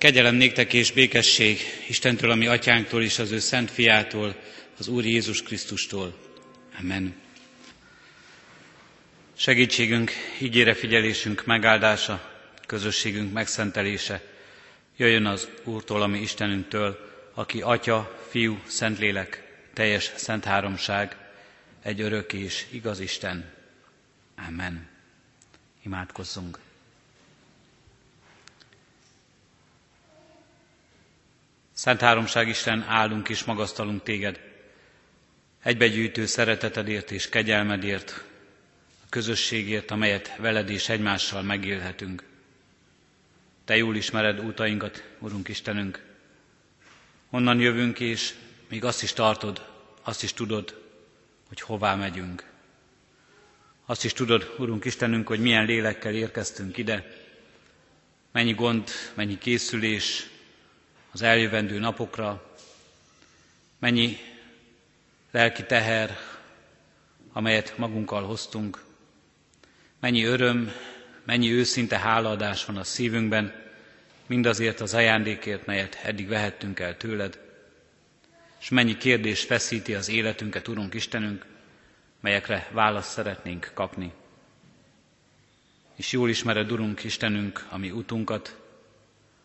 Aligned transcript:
Kegyelem 0.00 0.34
néktek 0.34 0.72
és 0.72 0.92
békesség 0.92 1.58
Istentől, 1.88 2.30
ami 2.30 2.46
atyánktól 2.46 3.02
és 3.02 3.18
az 3.18 3.30
ő 3.30 3.38
szent 3.38 3.70
fiától, 3.70 4.36
az 4.78 4.88
Úr 4.88 5.04
Jézus 5.04 5.42
Krisztustól. 5.42 6.14
Amen. 6.78 7.14
Segítségünk, 9.36 10.12
ígére 10.38 10.74
figyelésünk 10.74 11.44
megáldása, 11.44 12.30
közösségünk 12.66 13.32
megszentelése, 13.32 14.22
jöjjön 14.96 15.26
az 15.26 15.48
Úrtól, 15.64 16.02
ami 16.02 16.18
Istenünktől, 16.18 16.98
aki 17.34 17.60
Atya, 17.60 18.24
Fiú, 18.28 18.60
Szentlélek, 18.66 19.42
teljes 19.74 20.12
szent 20.16 20.44
háromság, 20.44 21.16
egy 21.82 22.00
örök 22.00 22.32
és 22.32 22.66
igaz 22.70 23.00
Isten. 23.00 23.52
Amen. 24.48 24.88
Imádkozzunk. 25.82 26.58
Szent 31.80 32.00
Háromság 32.00 32.48
Isten, 32.48 32.82
állunk 32.88 33.28
és 33.28 33.44
magasztalunk 33.44 34.02
téged, 34.02 34.40
egybegyűjtő 35.62 36.26
szeretetedért 36.26 37.10
és 37.10 37.28
kegyelmedért, 37.28 38.24
a 39.04 39.06
közösségért, 39.08 39.90
amelyet 39.90 40.36
veled 40.36 40.70
és 40.70 40.88
egymással 40.88 41.42
megélhetünk. 41.42 42.24
Te 43.64 43.76
jól 43.76 43.96
ismered 43.96 44.40
útainkat, 44.40 45.04
Urunk 45.18 45.48
Istenünk. 45.48 46.02
Honnan 47.30 47.60
jövünk, 47.60 48.00
és 48.00 48.34
még 48.68 48.84
azt 48.84 49.02
is 49.02 49.12
tartod, 49.12 49.68
azt 50.02 50.22
is 50.22 50.32
tudod, 50.32 50.82
hogy 51.48 51.60
hová 51.60 51.94
megyünk. 51.94 52.44
Azt 53.86 54.04
is 54.04 54.12
tudod, 54.12 54.54
Urunk 54.58 54.84
Istenünk, 54.84 55.26
hogy 55.28 55.40
milyen 55.40 55.64
lélekkel 55.64 56.14
érkeztünk 56.14 56.76
ide, 56.76 57.06
mennyi 58.32 58.52
gond, 58.52 58.88
mennyi 59.14 59.38
készülés 59.38 60.30
az 61.12 61.22
eljövendő 61.22 61.78
napokra, 61.78 62.54
mennyi 63.78 64.16
lelki 65.30 65.64
teher, 65.64 66.16
amelyet 67.32 67.78
magunkkal 67.78 68.22
hoztunk, 68.24 68.84
mennyi 70.00 70.24
öröm, 70.24 70.72
mennyi 71.24 71.52
őszinte 71.52 71.98
hálaadás 71.98 72.64
van 72.64 72.76
a 72.76 72.84
szívünkben, 72.84 73.52
mindazért 74.26 74.80
az 74.80 74.94
ajándékért, 74.94 75.66
melyet 75.66 76.00
eddig 76.02 76.28
vehettünk 76.28 76.80
el 76.80 76.96
tőled, 76.96 77.38
és 78.60 78.68
mennyi 78.68 78.96
kérdés 78.96 79.42
feszíti 79.42 79.94
az 79.94 80.08
életünket, 80.08 80.68
Urunk 80.68 80.94
Istenünk, 80.94 81.46
melyekre 82.20 82.68
választ 82.72 83.10
szeretnénk 83.10 83.70
kapni. 83.74 84.12
És 85.96 86.12
jól 86.12 86.28
ismered, 86.28 86.72
Urunk 86.72 87.04
Istenünk, 87.04 87.66
a 87.68 87.78
mi 87.78 87.90
utunkat, 87.90 88.59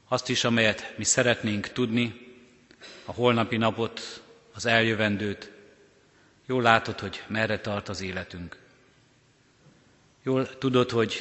azt 0.07 0.29
is, 0.29 0.43
amelyet 0.43 0.93
mi 0.97 1.03
szeretnénk 1.03 1.67
tudni, 1.67 2.25
a 3.05 3.11
holnapi 3.11 3.57
napot, 3.57 4.23
az 4.53 4.65
eljövendőt. 4.65 5.51
Jól 6.45 6.61
látod, 6.61 6.99
hogy 6.99 7.23
merre 7.27 7.59
tart 7.59 7.89
az 7.89 8.01
életünk. 8.01 8.57
Jól 10.23 10.57
tudod, 10.57 10.89
hogy 10.89 11.15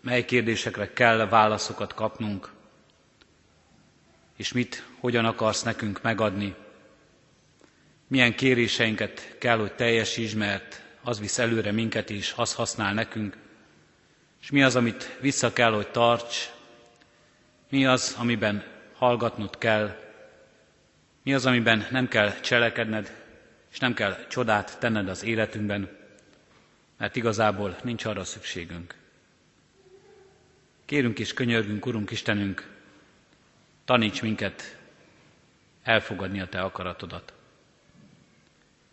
mely 0.00 0.24
kérdésekre 0.24 0.92
kell 0.92 1.28
válaszokat 1.28 1.94
kapnunk, 1.94 2.52
és 4.36 4.52
mit, 4.52 4.84
hogyan 5.00 5.24
akarsz 5.24 5.62
nekünk 5.62 6.02
megadni. 6.02 6.54
Milyen 8.06 8.34
kéréseinket 8.34 9.36
kell, 9.38 9.58
hogy 9.58 9.72
teljesíts, 9.72 10.34
mert 10.34 10.82
az 11.02 11.20
visz 11.20 11.38
előre 11.38 11.72
minket 11.72 12.10
is, 12.10 12.32
az 12.36 12.54
használ 12.54 12.94
nekünk. 12.94 13.36
És 14.42 14.50
mi 14.50 14.62
az, 14.62 14.76
amit 14.76 15.16
vissza 15.20 15.52
kell, 15.52 15.72
hogy 15.72 15.90
tarts, 15.90 16.50
mi 17.68 17.86
az, 17.86 18.16
amiben 18.18 18.64
hallgatnod 18.94 19.58
kell, 19.58 19.96
mi 21.22 21.34
az, 21.34 21.46
amiben 21.46 21.86
nem 21.90 22.08
kell 22.08 22.40
cselekedned, 22.40 23.24
és 23.70 23.78
nem 23.78 23.94
kell 23.94 24.26
csodát 24.28 24.78
tenned 24.78 25.08
az 25.08 25.24
életünkben, 25.24 25.88
mert 26.96 27.16
igazából 27.16 27.76
nincs 27.82 28.04
arra 28.04 28.24
szükségünk. 28.24 28.94
Kérünk 30.84 31.18
és 31.18 31.34
könyörgünk, 31.34 31.86
Urunk 31.86 32.10
Istenünk, 32.10 32.68
taníts 33.84 34.22
minket 34.22 34.76
elfogadni 35.82 36.40
a 36.40 36.48
Te 36.48 36.60
akaratodat. 36.60 37.32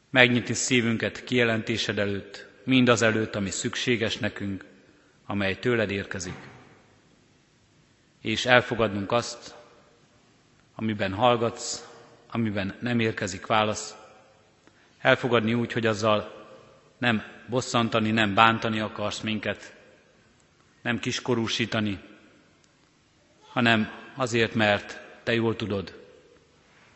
Megnyitni 0.10 0.54
szívünket 0.54 1.24
kijelentésed 1.24 2.00
előtt, 2.00 2.48
mindaz 2.64 3.02
előtt, 3.02 3.36
ami 3.36 3.50
szükséges 3.50 4.18
nekünk, 4.18 4.66
amely 5.26 5.60
tőled 5.60 5.92
érkezik. 5.92 6.55
És 8.26 8.46
elfogadnunk 8.46 9.12
azt, 9.12 9.56
amiben 10.76 11.14
hallgatsz, 11.14 11.88
amiben 12.32 12.76
nem 12.80 13.00
érkezik 13.00 13.46
válasz. 13.46 13.96
Elfogadni 15.00 15.54
úgy, 15.54 15.72
hogy 15.72 15.86
azzal 15.86 16.48
nem 16.98 17.24
bosszantani, 17.50 18.12
nem 18.12 18.34
bántani 18.34 18.80
akarsz 18.80 19.20
minket, 19.20 19.74
nem 20.82 21.00
kiskorúsítani, 21.00 22.00
hanem 23.48 23.92
azért, 24.16 24.54
mert 24.54 25.02
te 25.24 25.34
jól 25.34 25.56
tudod, 25.56 26.04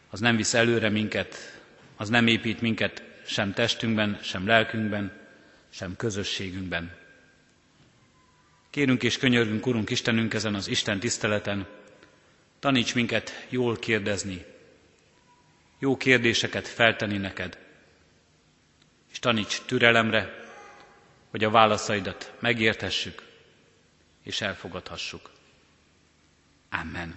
az 0.09 0.19
nem 0.19 0.35
visz 0.35 0.53
előre 0.53 0.89
minket, 0.89 1.61
az 1.97 2.09
nem 2.09 2.27
épít 2.27 2.61
minket 2.61 3.03
sem 3.25 3.53
testünkben, 3.53 4.19
sem 4.21 4.47
lelkünkben, 4.47 5.11
sem 5.69 5.95
közösségünkben. 5.95 6.98
Kérünk 8.69 9.03
és 9.03 9.17
könyörgünk, 9.17 9.65
Urunk 9.65 9.89
Istenünk, 9.89 10.33
ezen 10.33 10.55
az 10.55 10.67
Isten 10.67 10.99
tiszteleten, 10.99 11.67
taníts 12.59 12.95
minket 12.95 13.45
jól 13.49 13.77
kérdezni, 13.77 14.45
jó 15.79 15.97
kérdéseket 15.97 16.67
feltenni 16.67 17.17
neked, 17.17 17.57
és 19.11 19.19
taníts 19.19 19.61
türelemre, 19.65 20.47
hogy 21.29 21.43
a 21.43 21.49
válaszaidat 21.49 22.33
megérthessük 22.39 23.21
és 24.23 24.41
elfogadhassuk. 24.41 25.29
Amen. 26.69 27.15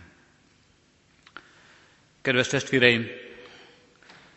Kedves 2.22 2.46
testvéreim, 2.46 3.06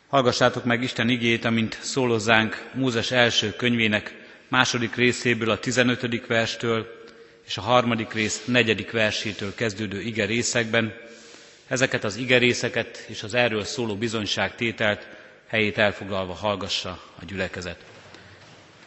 hallgassátok 0.07 0.63
meg 0.63 0.83
Isten 0.83 1.09
igét, 1.09 1.45
amint 1.45 1.77
szólozzánk 1.81 2.69
Mózes 2.73 3.11
első 3.11 3.51
könyvének 3.55 4.23
második 4.47 4.95
részéből 4.95 5.49
a 5.49 5.59
15. 5.59 6.27
verstől 6.27 7.03
és 7.45 7.57
a 7.57 7.61
harmadik 7.61 8.13
rész 8.13 8.41
negyedik 8.45 8.91
versétől 8.91 9.55
kezdődő 9.55 10.01
ige 10.01 10.25
részekben. 10.25 10.93
Ezeket 11.67 12.03
az 12.03 12.15
ige 12.15 12.37
részeket 12.37 13.05
és 13.07 13.23
az 13.23 13.33
erről 13.33 13.63
szóló 13.63 13.95
bizonyságtételt 13.95 15.07
helyét 15.47 15.77
elfoglalva 15.77 16.33
hallgassa 16.33 16.89
a 17.19 17.25
gyülekezet. 17.25 17.83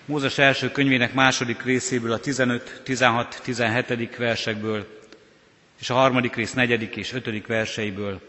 Mózes 0.04 0.38
első 0.38 0.70
könyvének 0.70 1.14
második 1.14 1.62
részéből 1.62 2.12
a 2.12 2.18
15, 2.18 2.80
16, 2.84 3.40
17. 3.42 4.16
versekből 4.16 4.96
és 5.80 5.90
a 5.90 5.94
harmadik 5.94 6.34
rész 6.34 6.52
negyedik 6.52 6.96
és 6.96 7.12
ötödik 7.12 7.46
verseiből 7.46 8.20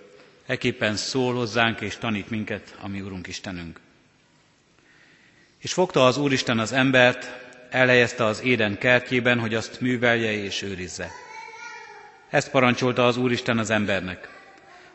eképpen 0.45 0.95
szól 0.95 1.33
hozzánk 1.33 1.81
és 1.81 1.97
tanít 1.97 2.29
minket, 2.29 2.75
ami 2.81 3.01
Urunk 3.01 3.27
Istenünk. 3.27 3.79
És 5.57 5.73
fogta 5.73 6.05
az 6.05 6.17
Úristen 6.17 6.59
az 6.59 6.71
embert, 6.71 7.48
elhelyezte 7.69 8.25
az 8.25 8.43
éden 8.43 8.77
kertjében, 8.77 9.39
hogy 9.39 9.55
azt 9.55 9.81
művelje 9.81 10.31
és 10.31 10.61
őrizze. 10.61 11.11
Ezt 12.29 12.51
parancsolta 12.51 13.05
az 13.05 13.17
Úristen 13.17 13.57
az 13.57 13.69
embernek. 13.69 14.29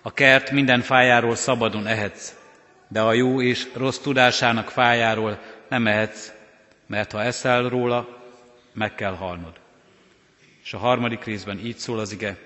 A 0.03 0.13
kert 0.13 0.51
minden 0.51 0.81
fájáról 0.81 1.35
szabadon 1.35 1.87
ehetsz, 1.87 2.35
de 2.89 3.01
a 3.01 3.13
jó 3.13 3.43
és 3.43 3.67
rossz 3.75 3.99
tudásának 3.99 4.71
fájáról 4.71 5.39
nem 5.69 5.87
ehetsz, 5.87 6.33
mert 6.87 7.13
ha 7.13 7.23
eszel 7.23 7.69
róla, 7.69 8.23
meg 8.73 8.95
kell 8.95 9.15
halnod. 9.15 9.53
És 10.65 10.73
a 10.73 10.79
harmadik 10.79 11.25
részben 11.25 11.59
így 11.59 11.77
szól 11.77 11.99
az 11.99 12.13
ige, 12.13 12.37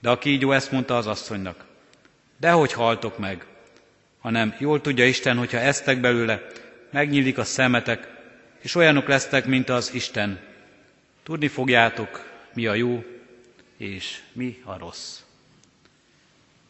de 0.00 0.10
a 0.10 0.18
kígyó 0.18 0.52
ezt 0.52 0.72
mondta 0.72 0.96
az 0.96 1.06
asszonynak, 1.06 1.64
dehogy 2.40 2.72
haltok 2.72 3.18
meg, 3.18 3.44
hanem 4.20 4.54
jól 4.58 4.80
tudja 4.80 5.06
Isten, 5.06 5.36
hogyha 5.36 5.58
eztek 5.58 6.00
belőle, 6.00 6.46
megnyílik 6.90 7.38
a 7.38 7.44
szemetek, 7.44 8.15
és 8.60 8.74
olyanok 8.74 9.08
lesztek, 9.08 9.46
mint 9.46 9.68
az 9.68 9.94
Isten. 9.94 10.40
Tudni 11.22 11.48
fogjátok, 11.48 12.32
mi 12.54 12.66
a 12.66 12.74
jó, 12.74 13.04
és 13.76 14.20
mi 14.32 14.60
a 14.64 14.78
rossz. 14.78 15.20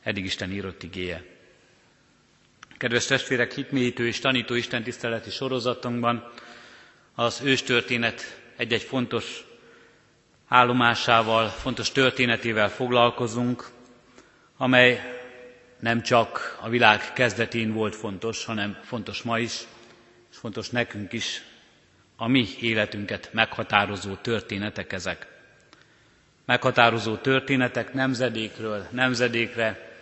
Eddig 0.03 0.25
Isten 0.25 0.53
írott 0.53 0.83
igéje. 0.83 1.25
Kedves 2.77 3.07
testvérek, 3.07 3.53
hitmélyítő 3.53 4.07
és 4.07 4.19
tanító 4.19 4.55
Isten 4.55 4.83
tiszteleti 4.83 5.31
sorozatunkban 5.31 6.33
az 7.15 7.41
őstörténet 7.45 8.41
egy-egy 8.57 8.83
fontos 8.83 9.45
állomásával, 10.49 11.49
fontos 11.49 11.93
történetével 11.93 12.69
foglalkozunk, 12.69 13.69
amely 14.57 15.01
nem 15.81 16.03
csak 16.03 16.59
a 16.61 16.69
világ 16.69 17.13
kezdetén 17.13 17.73
volt 17.73 17.95
fontos, 17.97 18.45
hanem 18.45 18.79
fontos 18.83 19.23
ma 19.23 19.39
is, 19.39 19.61
és 20.31 20.37
fontos 20.37 20.69
nekünk 20.69 21.13
is, 21.13 21.43
a 22.17 22.27
mi 22.29 22.47
életünket 22.61 23.29
meghatározó 23.33 24.15
történetek 24.15 24.93
ezek. 24.93 25.27
Meghatározó 26.45 27.17
történetek 27.17 27.93
nemzedékről 27.93 28.87
nemzedékre, 28.91 29.95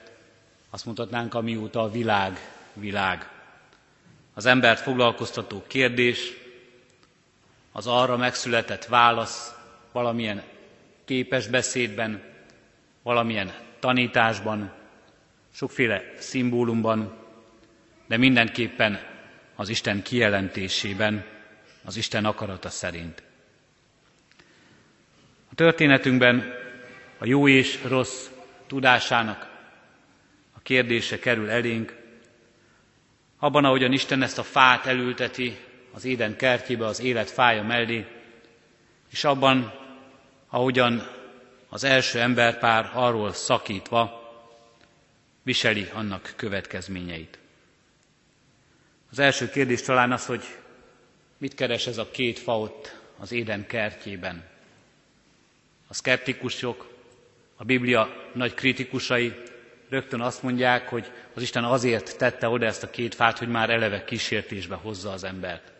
azt 0.70 0.86
mutatnánk, 0.86 1.34
amióta 1.34 1.82
a 1.82 1.90
világ 1.90 2.38
világ. 2.74 3.28
Az 4.34 4.46
embert 4.46 4.80
foglalkoztató 4.80 5.62
kérdés, 5.66 6.32
az 7.72 7.86
arra 7.86 8.16
megszületett 8.16 8.84
válasz 8.84 9.54
valamilyen 9.92 10.42
képes 11.04 11.46
beszédben, 11.46 12.22
valamilyen 13.02 13.52
tanításban, 13.78 14.72
sokféle 15.52 16.02
szimbólumban, 16.18 17.16
de 18.06 18.16
mindenképpen 18.16 19.00
az 19.54 19.68
Isten 19.68 20.02
kijelentésében, 20.02 21.24
az 21.84 21.96
Isten 21.96 22.24
akarata 22.24 22.70
szerint. 22.70 23.22
A 25.50 25.54
történetünkben 25.54 26.52
a 27.18 27.26
jó 27.26 27.48
és 27.48 27.82
rossz 27.84 28.26
tudásának 28.66 29.50
a 30.56 30.60
kérdése 30.62 31.18
kerül 31.18 31.50
elénk, 31.50 31.96
abban, 33.38 33.64
ahogyan 33.64 33.92
Isten 33.92 34.22
ezt 34.22 34.38
a 34.38 34.42
fát 34.42 34.86
elülteti 34.86 35.56
az 35.92 36.04
éden 36.04 36.36
kertjébe, 36.36 36.86
az 36.86 37.00
élet 37.00 37.30
fája 37.30 37.62
mellé, 37.62 38.06
és 39.10 39.24
abban, 39.24 39.72
ahogyan 40.48 41.08
az 41.68 41.84
első 41.84 42.20
emberpár 42.20 42.90
arról 42.94 43.32
szakítva 43.32 44.22
viseli 45.42 45.88
annak 45.92 46.32
következményeit. 46.36 47.38
Az 49.10 49.18
első 49.18 49.50
kérdés 49.50 49.82
talán 49.82 50.12
az, 50.12 50.26
hogy 50.26 50.42
mit 51.44 51.54
keres 51.54 51.86
ez 51.86 51.98
a 51.98 52.10
két 52.10 52.38
fa 52.38 52.58
ott 52.58 53.00
az 53.18 53.32
éden 53.32 53.66
kertjében. 53.66 54.44
A 55.88 55.94
szkeptikusok, 55.94 56.88
a 57.56 57.64
Biblia 57.64 58.30
nagy 58.32 58.54
kritikusai 58.54 59.34
rögtön 59.88 60.20
azt 60.20 60.42
mondják, 60.42 60.88
hogy 60.88 61.10
az 61.34 61.42
Isten 61.42 61.64
azért 61.64 62.16
tette 62.18 62.48
oda 62.48 62.66
ezt 62.66 62.82
a 62.82 62.90
két 62.90 63.14
fát, 63.14 63.38
hogy 63.38 63.48
már 63.48 63.70
eleve 63.70 64.04
kísértésbe 64.04 64.74
hozza 64.74 65.10
az 65.10 65.24
embert. 65.24 65.72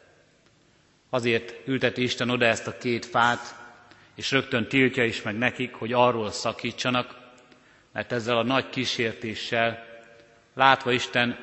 Azért 1.10 1.54
ülteti 1.66 2.02
Isten 2.02 2.30
oda 2.30 2.46
ezt 2.46 2.66
a 2.66 2.78
két 2.78 3.06
fát, 3.06 3.54
és 4.14 4.30
rögtön 4.30 4.68
tiltja 4.68 5.04
is 5.04 5.22
meg 5.22 5.38
nekik, 5.38 5.74
hogy 5.74 5.92
arról 5.92 6.30
szakítsanak, 6.30 7.14
mert 7.92 8.12
ezzel 8.12 8.36
a 8.38 8.42
nagy 8.44 8.68
kísértéssel 8.68 9.86
látva 10.54 10.92
Isten 10.92 11.38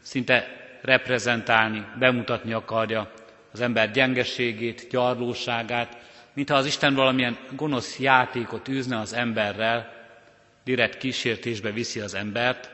szinte 0.00 0.46
reprezentálni, 0.82 1.86
bemutatni 1.98 2.52
akarja 2.52 3.10
az 3.56 3.62
ember 3.62 3.90
gyengeségét, 3.90 4.86
gyarlóságát, 4.90 5.96
mintha 6.32 6.54
az 6.56 6.66
Isten 6.66 6.94
valamilyen 6.94 7.38
gonosz 7.52 7.98
játékot 7.98 8.68
űzne 8.68 8.98
az 8.98 9.12
emberrel, 9.12 9.92
direkt 10.64 10.98
kísértésbe 10.98 11.70
viszi 11.70 12.00
az 12.00 12.14
embert, 12.14 12.70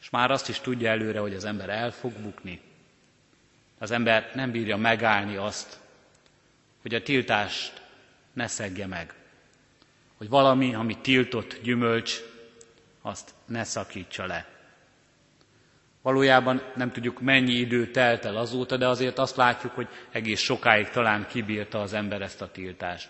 és 0.00 0.10
már 0.10 0.30
azt 0.30 0.48
is 0.48 0.60
tudja 0.60 0.90
előre, 0.90 1.18
hogy 1.18 1.34
az 1.34 1.44
ember 1.44 1.68
el 1.68 1.90
fog 1.92 2.12
bukni. 2.12 2.60
Az 3.78 3.90
ember 3.90 4.30
nem 4.34 4.50
bírja 4.50 4.76
megállni 4.76 5.36
azt, 5.36 5.78
hogy 6.82 6.94
a 6.94 7.02
tiltást 7.02 7.82
ne 8.32 8.46
szegje 8.46 8.86
meg. 8.86 9.14
Hogy 10.16 10.28
valami, 10.28 10.74
ami 10.74 10.96
tiltott 10.98 11.60
gyümölcs, 11.62 12.20
azt 13.02 13.34
ne 13.46 13.64
szakítsa 13.64 14.26
le. 14.26 14.59
Valójában 16.02 16.62
nem 16.74 16.90
tudjuk 16.90 17.20
mennyi 17.20 17.52
idő 17.52 17.90
telt 17.90 18.24
el 18.24 18.36
azóta, 18.36 18.76
de 18.76 18.88
azért 18.88 19.18
azt 19.18 19.36
látjuk, 19.36 19.72
hogy 19.74 19.88
egész 20.12 20.40
sokáig 20.40 20.88
talán 20.88 21.26
kibírta 21.28 21.80
az 21.80 21.92
ember 21.92 22.22
ezt 22.22 22.42
a 22.42 22.50
tiltást. 22.50 23.08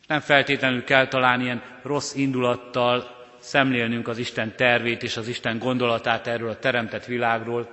És 0.00 0.06
nem 0.06 0.20
feltétlenül 0.20 0.84
kell 0.84 1.08
talán 1.08 1.40
ilyen 1.40 1.62
rossz 1.82 2.14
indulattal 2.14 3.24
szemlélnünk 3.38 4.08
az 4.08 4.18
Isten 4.18 4.56
tervét 4.56 5.02
és 5.02 5.16
az 5.16 5.28
Isten 5.28 5.58
gondolatát 5.58 6.26
erről 6.26 6.48
a 6.50 6.58
teremtett 6.58 7.04
világról, 7.04 7.68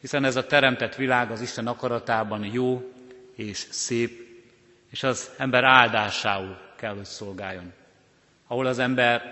hiszen 0.00 0.24
ez 0.24 0.36
a 0.36 0.46
teremtett 0.46 0.94
világ 0.94 1.30
az 1.30 1.40
Isten 1.40 1.66
akaratában 1.66 2.44
jó 2.44 2.92
és 3.36 3.56
szép, 3.70 4.26
és 4.90 5.02
az 5.02 5.30
ember 5.38 5.64
áldásául 5.64 6.58
kell, 6.76 6.94
hogy 6.94 7.04
szolgáljon. 7.04 7.72
Ahol 8.46 8.66
az 8.66 8.78
ember 8.78 9.22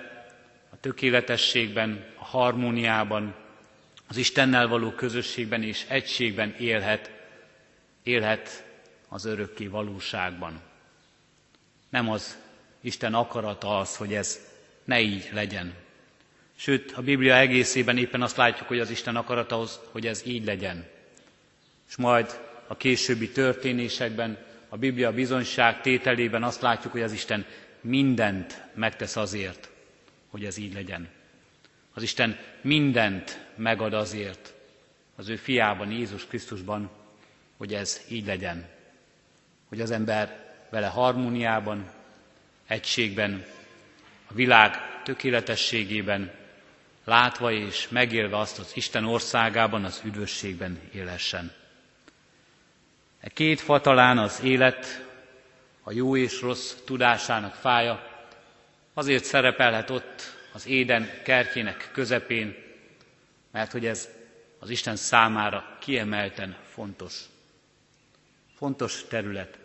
a 0.70 0.76
tökéletességben, 0.80 2.04
a 2.18 2.24
harmóniában, 2.24 3.34
az 4.08 4.16
Istennel 4.16 4.68
való 4.68 4.90
közösségben 4.90 5.62
és 5.62 5.84
egységben 5.88 6.54
élhet, 6.58 7.10
élhet 8.02 8.64
az 9.08 9.24
örökké 9.24 9.66
valóságban. 9.66 10.60
Nem 11.88 12.10
az 12.10 12.38
Isten 12.80 13.14
akarata 13.14 13.78
az, 13.78 13.96
hogy 13.96 14.14
ez 14.14 14.40
ne 14.84 15.00
így 15.00 15.28
legyen. 15.32 15.74
Sőt, 16.56 16.92
a 16.92 17.02
Biblia 17.02 17.36
egészében 17.36 17.96
éppen 17.98 18.22
azt 18.22 18.36
látjuk, 18.36 18.68
hogy 18.68 18.78
az 18.80 18.90
Isten 18.90 19.16
akarata 19.16 19.60
az, 19.60 19.78
hogy 19.90 20.06
ez 20.06 20.22
így 20.26 20.44
legyen. 20.44 20.86
És 21.88 21.96
majd 21.96 22.40
a 22.66 22.76
későbbi 22.76 23.30
történésekben, 23.30 24.38
a 24.68 24.76
Biblia 24.76 25.12
bizonyság 25.12 25.80
tételében 25.80 26.42
azt 26.42 26.60
látjuk, 26.60 26.92
hogy 26.92 27.02
az 27.02 27.12
Isten 27.12 27.46
mindent 27.80 28.62
megtesz 28.74 29.16
azért, 29.16 29.68
hogy 30.30 30.44
ez 30.44 30.56
így 30.56 30.74
legyen. 30.74 31.08
Az 31.94 32.02
Isten 32.02 32.38
mindent 32.60 33.40
megad 33.54 33.94
azért 33.94 34.54
az 35.16 35.28
ő 35.28 35.36
fiában, 35.36 35.90
Jézus 35.90 36.26
Krisztusban, 36.26 36.90
hogy 37.56 37.74
ez 37.74 38.00
így 38.08 38.26
legyen. 38.26 38.68
Hogy 39.68 39.80
az 39.80 39.90
ember 39.90 40.54
vele 40.70 40.86
harmóniában, 40.86 41.90
egységben, 42.66 43.44
a 44.26 44.34
világ 44.34 44.76
tökéletességében, 45.04 46.32
látva 47.04 47.52
és 47.52 47.88
megélve 47.88 48.38
azt 48.38 48.58
az 48.58 48.70
Isten 48.74 49.04
országában, 49.04 49.84
az 49.84 50.00
üdvösségben 50.04 50.80
élhessen. 50.92 51.52
E 53.20 53.28
két 53.28 53.60
fa 53.60 53.80
talán 53.80 54.18
az 54.18 54.40
élet, 54.42 55.06
a 55.82 55.92
jó 55.92 56.16
és 56.16 56.40
rossz 56.40 56.74
tudásának 56.84 57.54
fája, 57.54 58.10
azért 58.94 59.24
szerepelhet 59.24 59.90
ott 59.90 60.33
az 60.54 60.66
éden 60.66 61.10
kertjének 61.22 61.88
közepén, 61.92 62.54
mert 63.52 63.72
hogy 63.72 63.86
ez 63.86 64.08
az 64.58 64.70
Isten 64.70 64.96
számára 64.96 65.76
kiemelten 65.80 66.56
fontos. 66.72 67.20
Fontos 68.56 69.04
terület. 69.08 69.58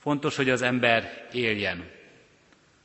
Fontos, 0.00 0.36
hogy 0.36 0.50
az 0.50 0.62
ember 0.62 1.28
éljen, 1.32 1.90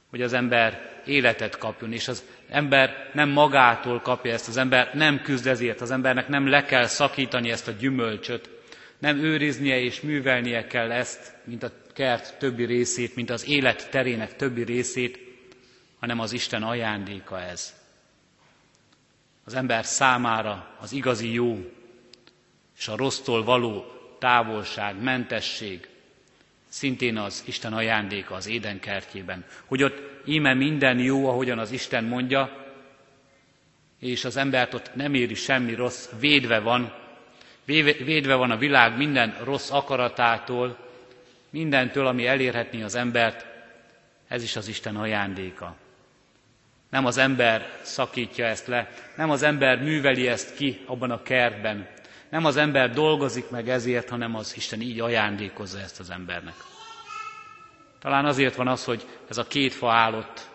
hogy 0.09 0.21
az 0.21 0.33
ember 0.33 1.01
életet 1.05 1.57
kapjon, 1.57 1.93
és 1.93 2.07
az 2.07 2.23
ember 2.49 3.09
nem 3.13 3.29
magától 3.29 3.99
kapja 4.01 4.33
ezt, 4.33 4.47
az 4.47 4.57
ember 4.57 4.93
nem 4.93 5.21
küzd 5.21 5.47
ezért, 5.47 5.81
az 5.81 5.91
embernek 5.91 6.27
nem 6.27 6.47
le 6.47 6.63
kell 6.65 6.85
szakítani 6.87 7.51
ezt 7.51 7.67
a 7.67 7.71
gyümölcsöt, 7.71 8.49
nem 8.97 9.17
őriznie 9.23 9.79
és 9.79 10.01
művelnie 10.01 10.67
kell 10.67 10.91
ezt, 10.91 11.33
mint 11.43 11.63
a 11.63 11.71
kert 11.93 12.37
többi 12.37 12.65
részét, 12.65 13.15
mint 13.15 13.29
az 13.29 13.47
élet 13.47 13.89
terének 13.89 14.35
többi 14.35 14.63
részét, 14.63 15.22
hanem 16.03 16.19
az 16.19 16.31
Isten 16.31 16.63
ajándéka 16.63 17.41
ez. 17.41 17.73
Az 19.45 19.53
ember 19.53 19.85
számára 19.85 20.75
az 20.79 20.91
igazi 20.91 21.33
jó 21.33 21.71
és 22.77 22.87
a 22.87 22.95
rossztól 22.95 23.43
való 23.43 23.85
távolság, 24.19 25.01
mentesség 25.01 25.87
szintén 26.67 27.17
az 27.17 27.43
Isten 27.45 27.73
ajándéka 27.73 28.35
az 28.35 28.47
édenkertjében. 28.47 29.45
Hogy 29.65 29.83
ott 29.83 30.01
íme 30.25 30.53
minden 30.53 30.99
jó, 30.99 31.27
ahogyan 31.27 31.59
az 31.59 31.71
Isten 31.71 32.03
mondja, 32.03 32.65
és 33.99 34.25
az 34.25 34.37
embert 34.37 34.73
ott 34.73 34.95
nem 34.95 35.13
éri 35.13 35.35
semmi 35.35 35.73
rossz, 35.73 36.09
védve 36.19 36.59
van, 36.59 36.93
védve 38.05 38.35
van 38.35 38.51
a 38.51 38.57
világ 38.57 38.97
minden 38.97 39.37
rossz 39.43 39.71
akaratától, 39.71 40.77
mindentől, 41.49 42.07
ami 42.07 42.25
elérhetné 42.27 42.81
az 42.81 42.95
embert, 42.95 43.45
ez 44.27 44.43
is 44.43 44.55
az 44.55 44.67
Isten 44.67 44.95
ajándéka. 44.95 45.81
Nem 46.93 47.05
az 47.05 47.17
ember 47.17 47.69
szakítja 47.81 48.45
ezt 48.45 48.67
le, 48.67 48.89
nem 49.15 49.29
az 49.29 49.43
ember 49.43 49.81
műveli 49.81 50.27
ezt 50.27 50.55
ki 50.55 50.83
abban 50.85 51.11
a 51.11 51.21
kertben, 51.21 51.87
nem 52.29 52.45
az 52.45 52.57
ember 52.57 52.93
dolgozik 52.93 53.49
meg 53.49 53.69
ezért, 53.69 54.09
hanem 54.09 54.35
az 54.35 54.55
Isten 54.55 54.81
így 54.81 54.99
ajándékozza 54.99 55.79
ezt 55.79 55.99
az 55.99 56.09
embernek. 56.09 56.53
Talán 57.99 58.25
azért 58.25 58.55
van 58.55 58.67
az, 58.67 58.83
hogy 58.83 59.05
ez 59.29 59.37
a 59.37 59.47
két 59.47 59.73
fa 59.73 59.91
állott 59.91 60.49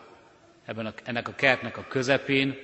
ebben 0.67 0.87
a, 0.87 0.93
ennek 1.05 1.29
a 1.29 1.35
kertnek 1.35 1.77
a 1.77 1.87
közepén, 1.89 2.59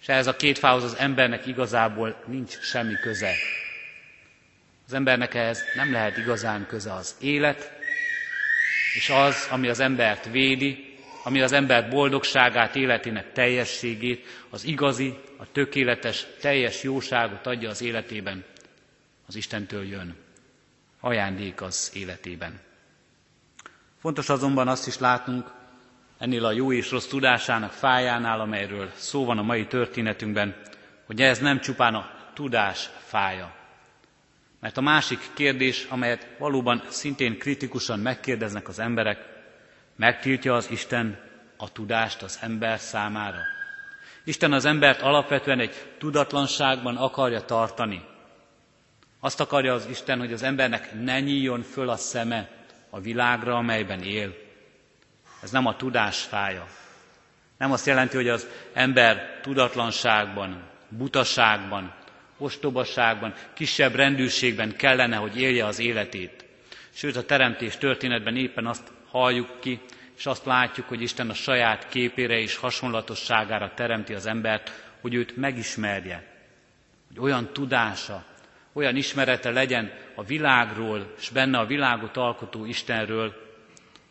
és 0.00 0.08
ehhez 0.08 0.26
a 0.26 0.36
két 0.36 0.58
fához 0.58 0.84
az 0.84 0.96
embernek 0.96 1.46
igazából 1.46 2.22
nincs 2.26 2.58
semmi 2.60 2.94
köze. 2.94 3.32
Az 4.86 4.92
embernek 4.92 5.34
ehhez 5.34 5.62
nem 5.76 5.92
lehet 5.92 6.16
igazán 6.16 6.66
köze 6.66 6.92
az 6.92 7.16
élet, 7.20 7.72
és 8.94 9.08
az, 9.08 9.48
ami 9.50 9.68
az 9.68 9.80
embert 9.80 10.24
védi, 10.30 10.89
ami 11.22 11.40
az 11.40 11.52
ember 11.52 11.88
boldogságát, 11.88 12.76
életének 12.76 13.32
teljességét, 13.32 14.26
az 14.50 14.64
igazi, 14.64 15.14
a 15.36 15.52
tökéletes, 15.52 16.26
teljes 16.40 16.82
jóságot 16.82 17.46
adja 17.46 17.68
az 17.68 17.82
életében, 17.82 18.44
az 19.26 19.36
Istentől 19.36 19.84
jön. 19.84 20.16
Ajándék 21.00 21.62
az 21.62 21.90
életében. 21.94 22.60
Fontos 24.00 24.28
azonban 24.28 24.68
azt 24.68 24.86
is 24.86 24.98
látnunk, 24.98 25.50
ennél 26.18 26.44
a 26.44 26.52
jó 26.52 26.72
és 26.72 26.90
rossz 26.90 27.06
tudásának 27.06 27.72
fájánál, 27.72 28.40
amelyről 28.40 28.90
szó 28.94 29.24
van 29.24 29.38
a 29.38 29.42
mai 29.42 29.66
történetünkben, 29.66 30.56
hogy 31.06 31.22
ez 31.22 31.38
nem 31.38 31.60
csupán 31.60 31.94
a 31.94 32.10
tudás 32.34 32.90
fája. 33.06 33.54
Mert 34.60 34.76
a 34.76 34.80
másik 34.80 35.18
kérdés, 35.34 35.86
amelyet 35.88 36.28
valóban 36.38 36.82
szintén 36.88 37.38
kritikusan 37.38 37.98
megkérdeznek 37.98 38.68
az 38.68 38.78
emberek, 38.78 39.29
megtiltja 40.00 40.54
az 40.54 40.70
Isten 40.70 41.18
a 41.56 41.72
tudást 41.72 42.22
az 42.22 42.38
ember 42.42 42.78
számára. 42.78 43.38
Isten 44.24 44.52
az 44.52 44.64
embert 44.64 45.02
alapvetően 45.02 45.60
egy 45.60 45.74
tudatlanságban 45.98 46.96
akarja 46.96 47.40
tartani. 47.44 48.02
Azt 49.20 49.40
akarja 49.40 49.72
az 49.74 49.86
Isten, 49.90 50.18
hogy 50.18 50.32
az 50.32 50.42
embernek 50.42 51.02
ne 51.02 51.20
nyíljon 51.20 51.62
föl 51.62 51.88
a 51.88 51.96
szeme 51.96 52.48
a 52.90 53.00
világra, 53.00 53.54
amelyben 53.56 54.02
él. 54.02 54.34
Ez 55.42 55.50
nem 55.50 55.66
a 55.66 55.76
tudás 55.76 56.20
fája. 56.20 56.66
Nem 57.58 57.72
azt 57.72 57.86
jelenti, 57.86 58.16
hogy 58.16 58.28
az 58.28 58.46
ember 58.72 59.38
tudatlanságban, 59.42 60.62
butaságban, 60.88 61.94
ostobaságban, 62.38 63.34
kisebb 63.54 63.94
rendűségben 63.94 64.76
kellene, 64.76 65.16
hogy 65.16 65.40
élje 65.40 65.66
az 65.66 65.78
életét. 65.78 66.44
Sőt, 66.92 67.16
a 67.16 67.24
teremtés 67.24 67.76
történetben 67.76 68.36
éppen 68.36 68.66
azt 68.66 68.92
halljuk 69.10 69.60
ki, 69.60 69.80
és 70.16 70.26
azt 70.26 70.44
látjuk, 70.44 70.88
hogy 70.88 71.02
Isten 71.02 71.30
a 71.30 71.34
saját 71.34 71.88
képére 71.88 72.38
és 72.38 72.56
hasonlatosságára 72.56 73.74
teremti 73.74 74.14
az 74.14 74.26
embert, 74.26 74.84
hogy 75.00 75.14
őt 75.14 75.36
megismerje, 75.36 76.44
hogy 77.08 77.18
olyan 77.20 77.52
tudása, 77.52 78.24
olyan 78.72 78.96
ismerete 78.96 79.50
legyen 79.50 79.92
a 80.14 80.22
világról, 80.24 81.14
és 81.18 81.28
benne 81.28 81.58
a 81.58 81.66
világot 81.66 82.16
alkotó 82.16 82.64
Istenről, 82.64 83.34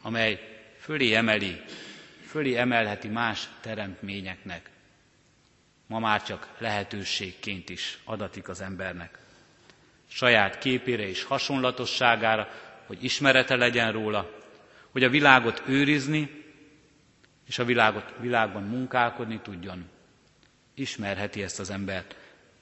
amely 0.02 0.62
fölé 0.80 1.14
emeli, 1.14 1.62
fölé 2.28 2.56
emelheti 2.56 3.08
más 3.08 3.48
teremtményeknek. 3.62 4.70
Ma 5.88 6.00
már 6.00 6.24
csak 6.24 6.48
lehetőségként 6.58 7.70
is 7.70 8.00
adatik 8.04 8.50
az 8.50 8.62
embernek. 8.62 9.18
Saját 10.12 10.58
képére 10.58 11.08
és 11.08 11.24
hasonlatosságára, 11.24 12.48
hogy 12.86 13.04
ismerete 13.04 13.56
legyen 13.56 13.92
róla, 13.92 14.39
hogy 14.92 15.04
a 15.04 15.10
világot 15.10 15.64
őrizni, 15.66 16.44
és 17.48 17.60
a 17.60 17.66
világot, 17.66 18.14
világban 18.20 18.64
munkálkodni 18.64 19.40
tudjon. 19.40 19.90
Ismerheti 20.74 21.44
ezt 21.44 21.60
az 21.60 21.70
embert. 21.70 22.16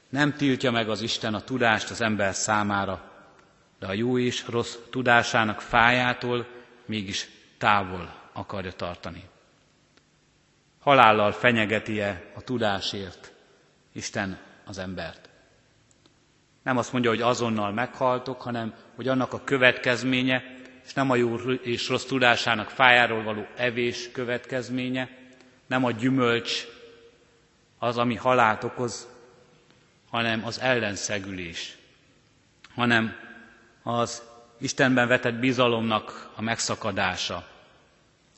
Nem 0.09 0.33
tiltja 0.35 0.71
meg 0.71 0.89
az 0.89 1.01
Isten 1.01 1.33
a 1.33 1.41
tudást 1.41 1.89
az 1.89 2.01
ember 2.01 2.33
számára, 2.33 3.11
de 3.79 3.87
a 3.87 3.93
jó 3.93 4.17
és 4.17 4.47
rossz 4.47 4.75
tudásának 4.89 5.61
fájától 5.61 6.47
mégis 6.85 7.27
távol 7.57 8.13
akarja 8.33 8.71
tartani. 8.71 9.23
Halállal 10.79 11.31
fenyegeti-e 11.31 12.31
a 12.35 12.41
tudásért 12.41 13.33
Isten 13.91 14.39
az 14.65 14.77
embert? 14.77 15.29
Nem 16.63 16.77
azt 16.77 16.91
mondja, 16.91 17.09
hogy 17.09 17.21
azonnal 17.21 17.71
meghaltok, 17.71 18.41
hanem 18.41 18.73
hogy 18.95 19.07
annak 19.07 19.33
a 19.33 19.43
következménye, 19.43 20.56
és 20.87 20.93
nem 20.93 21.09
a 21.09 21.15
jó 21.15 21.35
és 21.51 21.87
rossz 21.87 22.03
tudásának 22.05 22.69
fájáról 22.69 23.23
való 23.23 23.47
evés 23.55 24.11
következménye, 24.11 25.09
nem 25.65 25.83
a 25.85 25.91
gyümölcs 25.91 26.65
az, 27.79 27.97
ami 27.97 28.15
halált 28.15 28.63
okoz, 28.63 29.07
hanem 30.09 30.45
az 30.45 30.59
ellenszegülés, 30.59 31.77
hanem 32.75 33.15
az 33.83 34.21
Istenben 34.57 35.07
vetett 35.07 35.33
bizalomnak 35.35 36.29
a 36.35 36.41
megszakadása, 36.41 37.47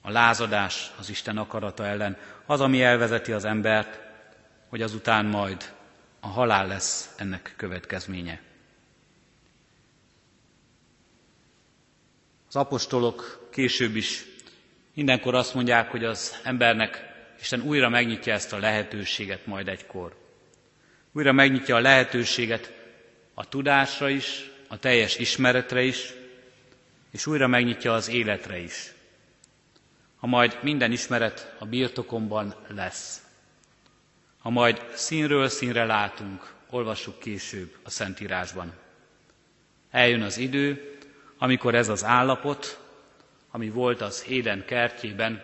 a 0.02 0.10
lázadás 0.12 0.92
az 1.00 1.10
Isten 1.10 1.38
akarata 1.38 1.86
ellen, 1.86 2.18
az, 2.46 2.62
ami 2.62 2.84
elvezeti 2.84 3.32
az 3.32 3.46
embert, 3.46 4.00
hogy 4.70 4.82
azután 4.82 5.26
majd 5.26 5.74
a 6.20 6.28
halál 6.28 6.68
lesz 6.68 7.14
ennek 7.18 7.54
következménye. 7.58 8.40
Az 12.50 12.56
apostolok 12.56 13.48
később 13.52 13.96
is 13.96 14.26
mindenkor 14.94 15.36
azt 15.36 15.54
mondják, 15.54 15.92
hogy 15.92 16.04
az 16.04 16.36
embernek 16.44 17.10
Isten 17.40 17.62
újra 17.62 17.90
megnyitja 17.90 18.34
ezt 18.34 18.54
a 18.54 18.58
lehetőséget 18.58 19.46
majd 19.46 19.68
egykor. 19.68 20.16
Újra 21.12 21.32
megnyitja 21.32 21.76
a 21.76 21.80
lehetőséget 21.80 22.74
a 23.34 23.50
tudásra 23.50 24.10
is, 24.10 24.52
a 24.68 24.78
teljes 24.80 25.18
ismeretre 25.18 25.82
is, 25.82 26.14
és 27.12 27.26
újra 27.26 27.48
megnyitja 27.48 27.94
az 27.94 28.10
életre 28.10 28.58
is. 28.58 28.94
Ha 30.18 30.28
majd 30.28 30.58
minden 30.62 30.92
ismeret 30.92 31.56
a 31.60 31.66
birtokomban 31.66 32.56
lesz. 32.68 33.22
Ha 34.40 34.50
majd 34.50 34.82
színről 34.94 35.48
színre 35.48 35.86
látunk, 35.86 36.54
olvassuk 36.70 37.20
később 37.20 37.76
a 37.84 37.90
Szentírásban. 37.90 38.74
Eljön 39.92 40.22
az 40.22 40.38
idő, 40.38 40.99
amikor 41.40 41.76
ez 41.76 41.90
az 41.90 42.04
állapot, 42.04 42.80
ami 43.52 43.70
volt 43.70 44.02
az 44.02 44.26
Éden 44.28 44.66
kertjében, 44.66 45.44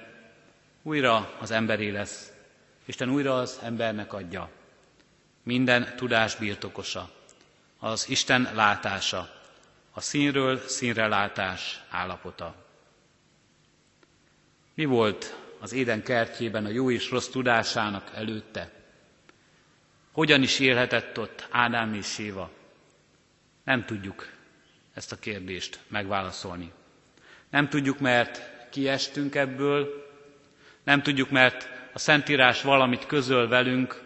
újra 0.81 1.33
az 1.39 1.51
emberé 1.51 1.89
lesz. 1.89 2.31
Isten 2.85 3.09
újra 3.09 3.37
az 3.37 3.59
embernek 3.63 4.13
adja. 4.13 4.49
Minden 5.43 5.95
tudás 5.95 6.35
birtokosa, 6.35 7.09
az 7.79 8.09
Isten 8.09 8.49
látása, 8.53 9.29
a 9.93 10.01
színről 10.01 10.57
színre 10.67 11.07
látás 11.07 11.81
állapota. 11.89 12.55
Mi 14.73 14.85
volt 14.85 15.35
az 15.59 15.73
Éden 15.73 16.03
kertjében 16.03 16.65
a 16.65 16.69
jó 16.69 16.91
és 16.91 17.09
rossz 17.09 17.27
tudásának 17.27 18.11
előtte? 18.13 18.71
Hogyan 20.11 20.41
is 20.41 20.59
élhetett 20.59 21.19
ott 21.19 21.47
Ádám 21.51 21.93
és 21.93 22.17
Éva? 22.17 22.49
Nem 23.63 23.85
tudjuk 23.85 24.34
ezt 24.95 25.11
a 25.11 25.19
kérdést 25.19 25.79
megválaszolni. 25.87 26.71
Nem 27.49 27.69
tudjuk, 27.69 27.99
mert 27.99 28.41
kiestünk 28.69 29.35
ebből, 29.35 30.05
nem 30.83 31.01
tudjuk, 31.01 31.29
mert 31.29 31.69
a 31.93 31.99
Szentírás 31.99 32.61
valamit 32.61 33.05
közöl 33.05 33.47
velünk, 33.47 34.01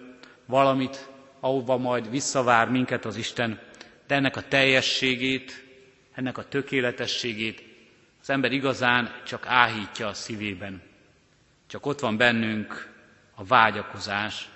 valamit, 0.45 1.09
ahova 1.39 1.77
majd 1.77 2.09
visszavár 2.09 2.69
minket 2.69 3.05
az 3.05 3.15
Isten, 3.15 3.59
de 4.07 4.15
ennek 4.15 4.35
a 4.35 4.47
teljességét, 4.47 5.63
ennek 6.13 6.37
a 6.37 6.47
tökéletességét 6.47 7.63
az 8.21 8.29
ember 8.29 8.51
igazán 8.51 9.21
csak 9.25 9.45
áhítja 9.47 10.07
a 10.07 10.13
szívében. 10.13 10.81
Csak 11.67 11.85
ott 11.85 11.99
van 11.99 12.17
bennünk 12.17 12.93
a 13.35 13.43
vágyakozás. 13.43 14.49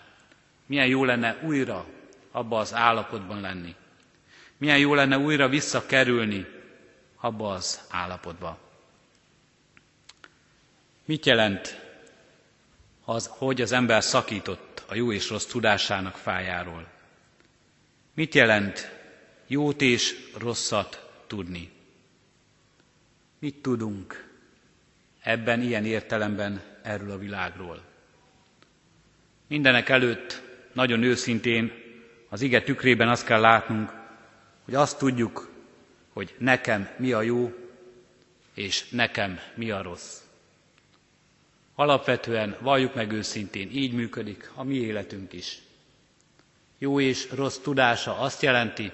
Milyen 0.65 0.87
jó 0.87 1.03
lenne 1.05 1.37
újra 1.43 1.85
abba 2.31 2.57
az 2.59 2.73
állapotban 2.73 3.41
lenni. 3.41 3.75
Milyen 4.63 4.79
jó 4.79 4.93
lenne 4.93 5.17
újra 5.17 5.47
visszakerülni 5.49 6.45
abba 7.15 7.51
az 7.53 7.81
állapotba. 7.89 8.57
Mit 11.05 11.25
jelent 11.25 11.79
az, 13.05 13.27
hogy 13.37 13.61
az 13.61 13.71
ember 13.71 14.03
szakított 14.03 14.83
a 14.87 14.95
jó 14.95 15.11
és 15.11 15.29
rossz 15.29 15.45
tudásának 15.45 16.15
fájáról? 16.15 16.87
Mit 18.13 18.33
jelent 18.35 18.91
jót 19.47 19.81
és 19.81 20.15
rosszat 20.37 21.09
tudni? 21.27 21.71
Mit 23.39 23.55
tudunk 23.61 24.29
ebben 25.21 25.61
ilyen 25.61 25.85
értelemben 25.85 26.61
erről 26.83 27.11
a 27.11 27.17
világról? 27.17 27.81
Mindenek 29.47 29.89
előtt 29.89 30.41
nagyon 30.73 31.03
őszintén 31.03 31.71
az 32.29 32.41
ige 32.41 32.61
tükrében 32.61 33.09
azt 33.09 33.25
kell 33.25 33.39
látnunk, 33.39 34.01
hogy 34.65 34.75
azt 34.75 34.97
tudjuk, 34.97 35.51
hogy 36.13 36.35
nekem 36.37 36.89
mi 36.97 37.11
a 37.11 37.21
jó, 37.21 37.53
és 38.53 38.89
nekem 38.89 39.39
mi 39.55 39.71
a 39.71 39.81
rossz. 39.81 40.17
Alapvetően 41.75 42.57
valljuk 42.59 42.93
meg 42.93 43.11
őszintén, 43.11 43.69
így 43.71 43.93
működik 43.93 44.51
a 44.55 44.63
mi 44.63 44.75
életünk 44.75 45.33
is. 45.33 45.57
Jó 46.77 46.99
és 46.99 47.29
rossz 47.31 47.57
tudása 47.57 48.17
azt 48.17 48.41
jelenti, 48.41 48.91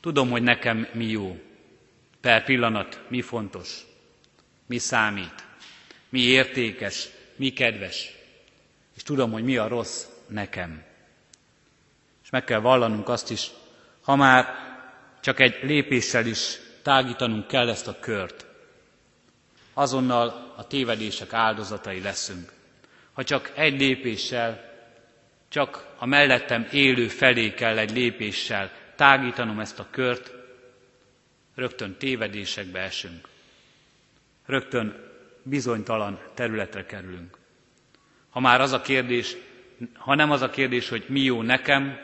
tudom, 0.00 0.30
hogy 0.30 0.42
nekem 0.42 0.88
mi 0.92 1.06
jó, 1.06 1.40
per 2.20 2.44
pillanat 2.44 3.00
mi 3.08 3.20
fontos, 3.20 3.80
mi 4.66 4.78
számít, 4.78 5.46
mi 6.08 6.20
értékes, 6.20 7.08
mi 7.36 7.52
kedves, 7.52 8.12
és 8.96 9.02
tudom, 9.02 9.32
hogy 9.32 9.44
mi 9.44 9.56
a 9.56 9.68
rossz 9.68 10.04
nekem. 10.26 10.82
És 12.22 12.30
meg 12.30 12.44
kell 12.44 12.60
vallanunk 12.60 13.08
azt 13.08 13.30
is, 13.30 13.50
ha 14.02 14.16
már 14.16 14.71
csak 15.22 15.40
egy 15.40 15.58
lépéssel 15.62 16.26
is 16.26 16.58
tágítanunk 16.82 17.46
kell 17.46 17.68
ezt 17.68 17.86
a 17.86 17.96
kört, 18.00 18.46
azonnal 19.74 20.52
a 20.56 20.66
tévedések 20.66 21.32
áldozatai 21.32 22.00
leszünk. 22.00 22.52
Ha 23.12 23.24
csak 23.24 23.52
egy 23.54 23.80
lépéssel, 23.80 24.70
csak 25.48 25.86
a 25.98 26.06
mellettem 26.06 26.68
élő 26.72 27.08
felé 27.08 27.54
kell 27.54 27.78
egy 27.78 27.90
lépéssel 27.92 28.70
tágítanom 28.96 29.60
ezt 29.60 29.78
a 29.78 29.86
kört, 29.90 30.32
rögtön 31.54 31.96
tévedésekbe 31.98 32.80
esünk. 32.80 33.28
rögtön 34.46 35.10
bizonytalan 35.42 36.18
területre 36.34 36.86
kerülünk. 36.86 37.36
Ha 38.30 38.40
már 38.40 38.60
az 38.60 38.72
a 38.72 38.80
kérdés, 38.80 39.36
ha 39.94 40.14
nem 40.14 40.30
az 40.30 40.42
a 40.42 40.50
kérdés, 40.50 40.88
hogy 40.88 41.04
mi 41.08 41.20
jó 41.20 41.42
nekem, 41.42 41.98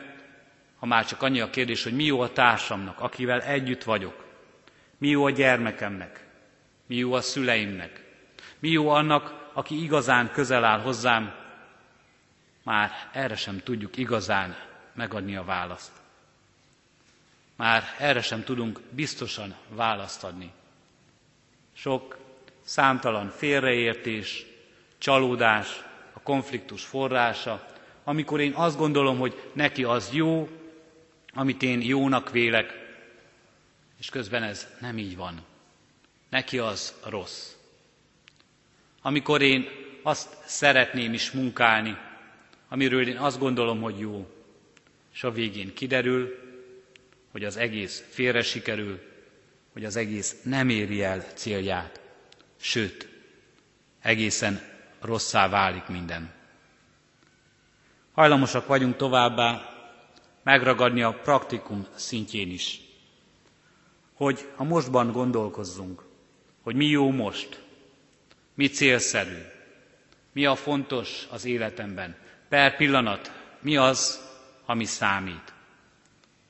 ha 0.79 0.85
már 0.85 1.05
csak 1.05 1.21
annyi 1.21 1.39
a 1.39 1.49
kérdés, 1.49 1.83
hogy 1.83 1.93
mi 1.95 2.03
jó 2.03 2.19
a 2.21 2.33
társamnak, 2.33 2.99
akivel 2.99 3.41
együtt 3.41 3.83
vagyok, 3.83 4.25
mi 4.97 5.07
jó 5.07 5.25
a 5.25 5.29
gyermekemnek, 5.29 6.27
mi 6.85 6.95
jó 6.95 7.13
a 7.13 7.21
szüleimnek, 7.21 8.03
mi 8.59 8.69
jó 8.69 8.89
annak, 8.89 9.49
aki 9.53 9.83
igazán 9.83 10.31
közel 10.31 10.63
áll 10.63 10.79
hozzám, 10.79 11.35
már 12.63 12.91
erre 13.11 13.35
sem 13.35 13.59
tudjuk 13.63 13.97
igazán 13.97 14.57
megadni 14.93 15.35
a 15.35 15.43
választ. 15.43 15.91
Már 17.55 17.83
erre 17.97 18.21
sem 18.21 18.43
tudunk 18.43 18.79
biztosan 18.89 19.55
választ 19.69 20.23
adni. 20.23 20.51
Sok 21.73 22.17
számtalan 22.61 23.29
félreértés, 23.29 24.45
csalódás, 24.97 25.83
a 26.13 26.19
konfliktus 26.19 26.83
forrása, 26.83 27.65
amikor 28.03 28.39
én 28.39 28.53
azt 28.53 28.77
gondolom, 28.77 29.17
hogy 29.19 29.49
neki 29.53 29.83
az 29.83 30.09
jó, 30.13 30.49
amit 31.33 31.61
én 31.63 31.81
jónak 31.81 32.31
vélek, 32.31 32.73
és 33.99 34.09
közben 34.09 34.43
ez 34.43 34.67
nem 34.79 34.97
így 34.97 35.15
van. 35.15 35.41
Neki 36.29 36.57
az 36.57 36.93
rossz. 37.05 37.51
Amikor 39.01 39.41
én 39.41 39.67
azt 40.03 40.37
szeretném 40.45 41.13
is 41.13 41.31
munkálni, 41.31 41.97
amiről 42.69 43.07
én 43.07 43.17
azt 43.17 43.39
gondolom, 43.39 43.81
hogy 43.81 43.99
jó, 43.99 44.29
és 45.13 45.23
a 45.23 45.31
végén 45.31 45.73
kiderül, 45.73 46.35
hogy 47.31 47.43
az 47.43 47.57
egész 47.57 48.03
félre 48.09 48.41
sikerül, 48.41 49.01
hogy 49.73 49.85
az 49.85 49.95
egész 49.95 50.35
nem 50.43 50.69
éri 50.69 51.03
el 51.03 51.21
célját, 51.33 52.01
sőt, 52.57 53.07
egészen 54.01 54.61
rosszá 55.01 55.49
válik 55.49 55.87
minden. 55.87 56.31
Hajlamosak 58.13 58.67
vagyunk 58.67 58.95
továbbá 58.95 59.78
megragadni 60.49 61.01
a 61.01 61.13
praktikum 61.13 61.85
szintjén 61.95 62.49
is, 62.51 62.81
hogy 64.13 64.47
a 64.55 64.63
mostban 64.63 65.11
gondolkozzunk, 65.11 66.03
hogy 66.63 66.75
mi 66.75 66.85
jó 66.85 67.11
most, 67.11 67.61
mi 68.53 68.67
célszerű, 68.67 69.41
mi 70.31 70.45
a 70.45 70.55
fontos 70.55 71.27
az 71.31 71.45
életemben, 71.45 72.15
per 72.47 72.75
pillanat, 72.75 73.31
mi 73.59 73.77
az, 73.77 74.21
ami 74.65 74.85
számít, 74.85 75.53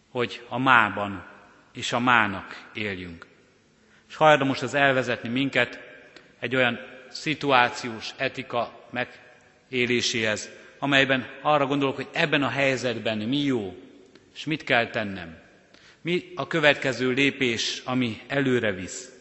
hogy 0.10 0.46
a 0.50 0.58
mában 0.58 1.26
és 1.74 1.94
a 1.94 2.00
mának 2.00 2.70
éljünk. 2.74 3.26
És 4.10 4.16
hajlamos 4.16 4.62
az 4.62 4.74
elvezetni 4.74 5.30
minket 5.30 5.80
egy 6.40 6.56
olyan 6.56 6.80
szituációs 7.10 8.14
etika 8.18 8.88
megéléséhez, 8.90 10.50
amelyben 10.80 11.28
arra 11.42 11.66
gondolok, 11.66 11.96
hogy 11.96 12.10
ebben 12.12 12.44
a 12.44 12.50
helyzetben 12.50 13.18
mi 13.18 13.38
jó, 13.38 13.88
és 14.40 14.46
mit 14.46 14.64
kell 14.64 14.90
tennem. 14.90 15.38
Mi 16.02 16.32
a 16.36 16.48
következő 16.48 17.12
lépés, 17.12 17.82
ami 17.86 18.22
előre 18.28 18.72
visz. 18.72 19.12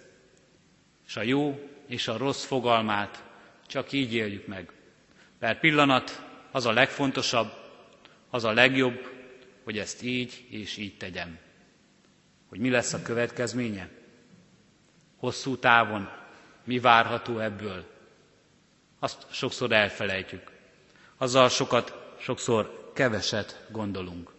És 1.06 1.16
a 1.16 1.22
jó 1.22 1.68
és 1.86 2.08
a 2.08 2.16
rossz 2.16 2.44
fogalmát 2.44 3.24
csak 3.66 3.92
így 3.92 4.14
éljük 4.14 4.46
meg. 4.46 4.72
Per 5.38 5.60
pillanat 5.60 6.22
az 6.50 6.66
a 6.66 6.72
legfontosabb, 6.72 7.52
az 8.30 8.44
a 8.44 8.52
legjobb, 8.52 9.10
hogy 9.64 9.78
ezt 9.78 10.02
így 10.02 10.44
és 10.50 10.76
így 10.76 10.96
tegyem. 10.96 11.38
Hogy 12.48 12.58
mi 12.58 12.70
lesz 12.70 12.92
a 12.92 13.02
következménye? 13.02 13.88
Hosszú 15.16 15.56
távon 15.56 16.08
mi 16.64 16.78
várható 16.78 17.38
ebből? 17.38 17.84
Azt 18.98 19.26
sokszor 19.30 19.72
elfelejtjük. 19.72 20.50
Azzal 21.16 21.48
sokat, 21.48 22.14
sokszor 22.20 22.90
keveset 22.94 23.66
gondolunk. 23.70 24.36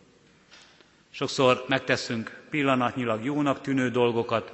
Sokszor 1.12 1.66
megteszünk 1.68 2.42
pillanatnyilag 2.50 3.24
jónak 3.24 3.62
tűnő 3.62 3.90
dolgokat, 3.90 4.52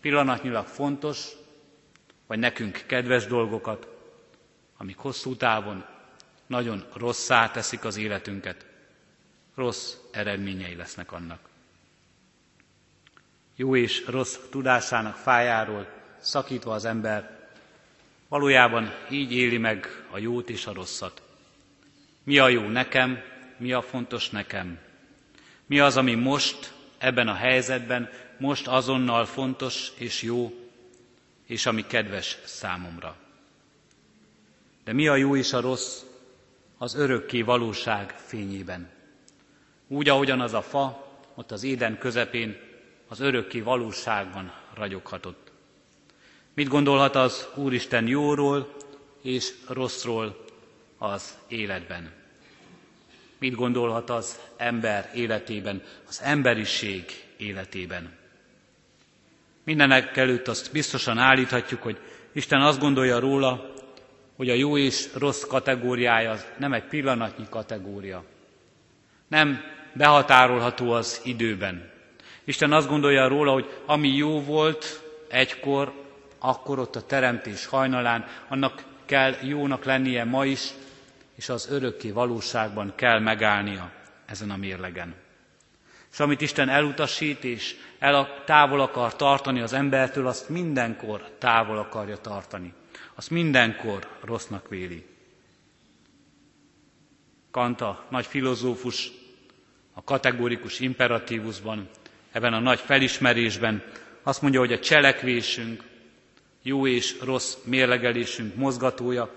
pillanatnyilag 0.00 0.66
fontos, 0.66 1.28
vagy 2.26 2.38
nekünk 2.38 2.84
kedves 2.86 3.26
dolgokat, 3.26 3.88
amik 4.76 4.96
hosszú 4.96 5.36
távon 5.36 5.84
nagyon 6.46 6.86
rosszá 6.94 7.50
teszik 7.50 7.84
az 7.84 7.96
életünket, 7.96 8.66
rossz 9.54 9.94
eredményei 10.10 10.74
lesznek 10.74 11.12
annak. 11.12 11.48
Jó 13.56 13.76
és 13.76 14.06
rossz 14.06 14.36
tudásának 14.50 15.16
fájáról 15.16 15.86
szakítva 16.18 16.72
az 16.72 16.84
ember, 16.84 17.48
valójában 18.28 18.94
így 19.10 19.32
éli 19.32 19.58
meg 19.58 20.04
a 20.10 20.18
jót 20.18 20.50
és 20.50 20.66
a 20.66 20.72
rosszat. 20.72 21.22
Mi 22.22 22.38
a 22.38 22.48
jó 22.48 22.68
nekem, 22.68 23.22
mi 23.56 23.72
a 23.72 23.82
fontos 23.82 24.30
nekem, 24.30 24.78
mi 25.70 25.78
az, 25.78 25.96
ami 25.96 26.14
most, 26.14 26.72
ebben 26.98 27.28
a 27.28 27.34
helyzetben, 27.34 28.10
most 28.38 28.66
azonnal 28.66 29.24
fontos 29.24 29.92
és 29.96 30.22
jó, 30.22 30.52
és 31.46 31.66
ami 31.66 31.86
kedves 31.86 32.38
számomra. 32.44 33.16
De 34.84 34.92
mi 34.92 35.08
a 35.08 35.16
jó 35.16 35.36
és 35.36 35.52
a 35.52 35.60
rossz 35.60 36.02
az 36.78 36.94
örökké 36.94 37.42
valóság 37.42 38.10
fényében? 38.10 38.90
Úgy, 39.88 40.08
ahogyan 40.08 40.40
az 40.40 40.52
a 40.52 40.62
fa, 40.62 41.06
ott 41.34 41.50
az 41.50 41.62
éden 41.62 41.98
közepén 41.98 42.60
az 43.08 43.20
örökké 43.20 43.60
valóságban 43.60 44.52
ragyoghatott. 44.74 45.52
Mit 46.54 46.68
gondolhat 46.68 47.16
az 47.16 47.48
Úristen 47.54 48.06
jóról 48.06 48.76
és 49.22 49.52
rosszról 49.68 50.44
az 50.98 51.38
életben? 51.48 52.19
Mit 53.40 53.54
gondolhat 53.54 54.10
az 54.10 54.38
ember 54.56 55.10
életében, 55.14 55.82
az 56.08 56.20
emberiség 56.24 57.04
életében? 57.36 58.12
Mindenek 59.64 60.16
előtt 60.16 60.48
azt 60.48 60.72
biztosan 60.72 61.18
állíthatjuk, 61.18 61.82
hogy 61.82 61.98
Isten 62.32 62.60
azt 62.60 62.80
gondolja 62.80 63.18
róla, 63.18 63.72
hogy 64.36 64.50
a 64.50 64.54
jó 64.54 64.78
és 64.78 65.08
rossz 65.14 65.42
kategóriája 65.42 66.30
az 66.30 66.46
nem 66.58 66.72
egy 66.72 66.84
pillanatnyi 66.84 67.46
kategória. 67.50 68.24
Nem 69.28 69.60
behatárolható 69.92 70.92
az 70.92 71.20
időben. 71.24 71.90
Isten 72.44 72.72
azt 72.72 72.88
gondolja 72.88 73.28
róla, 73.28 73.52
hogy 73.52 73.70
ami 73.86 74.08
jó 74.08 74.40
volt 74.40 75.02
egykor, 75.28 75.92
akkor 76.38 76.78
ott 76.78 76.96
a 76.96 77.06
teremtés 77.06 77.66
hajnalán, 77.66 78.26
annak 78.48 78.82
kell 79.04 79.34
jónak 79.42 79.84
lennie 79.84 80.24
ma 80.24 80.44
is, 80.44 80.68
és 81.40 81.48
az 81.48 81.68
örökké 81.70 82.10
valóságban 82.10 82.92
kell 82.96 83.18
megállnia 83.18 83.90
ezen 84.26 84.50
a 84.50 84.56
mérlegen. 84.56 85.14
És 86.12 86.20
amit 86.20 86.40
Isten 86.40 86.68
elutasít 86.68 87.44
és 87.44 87.76
el 87.98 88.42
távol 88.44 88.80
akar 88.80 89.16
tartani 89.16 89.60
az 89.60 89.72
embertől, 89.72 90.26
azt 90.26 90.48
mindenkor 90.48 91.30
távol 91.38 91.78
akarja 91.78 92.16
tartani. 92.16 92.72
Azt 93.14 93.30
mindenkor 93.30 94.06
rossznak 94.24 94.68
véli. 94.68 95.06
Kanta, 97.50 98.04
nagy 98.10 98.26
filozófus, 98.26 99.10
a 99.92 100.04
kategórikus 100.04 100.80
imperatívusban, 100.80 101.88
ebben 102.32 102.52
a 102.52 102.58
nagy 102.60 102.78
felismerésben 102.80 103.82
azt 104.22 104.42
mondja, 104.42 104.60
hogy 104.60 104.72
a 104.72 104.78
cselekvésünk, 104.78 105.84
jó 106.62 106.86
és 106.86 107.20
rossz 107.20 107.56
mérlegelésünk 107.64 108.54
mozgatója 108.54 109.32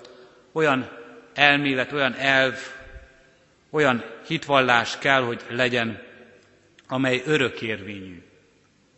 olyan 0.52 1.02
elmélet, 1.34 1.92
olyan 1.92 2.14
elv, 2.14 2.56
olyan 3.70 4.04
hitvallás 4.28 4.98
kell, 4.98 5.22
hogy 5.22 5.42
legyen, 5.50 6.02
amely 6.88 7.22
örökérvényű, 7.26 8.24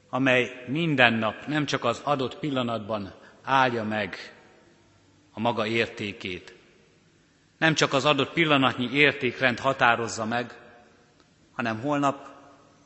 amely 0.09 0.63
minden 0.67 1.13
nap, 1.13 1.45
nem 1.45 1.65
csak 1.65 1.83
az 1.83 2.01
adott 2.03 2.39
pillanatban 2.39 3.13
állja 3.43 3.83
meg 3.83 4.33
a 5.33 5.39
maga 5.39 5.67
értékét. 5.67 6.53
Nem 7.57 7.73
csak 7.73 7.93
az 7.93 8.05
adott 8.05 8.33
pillanatnyi 8.33 8.89
értékrend 8.91 9.59
határozza 9.59 10.25
meg, 10.25 10.53
hanem 11.53 11.79
holnap 11.79 12.33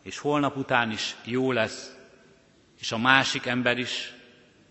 és 0.02 0.18
holnap 0.18 0.58
után 0.58 0.92
is 0.92 1.16
jó 1.24 1.52
lesz, 1.52 1.96
és 2.80 2.92
a 2.92 2.98
másik 2.98 3.46
ember 3.46 3.78
is, 3.78 4.14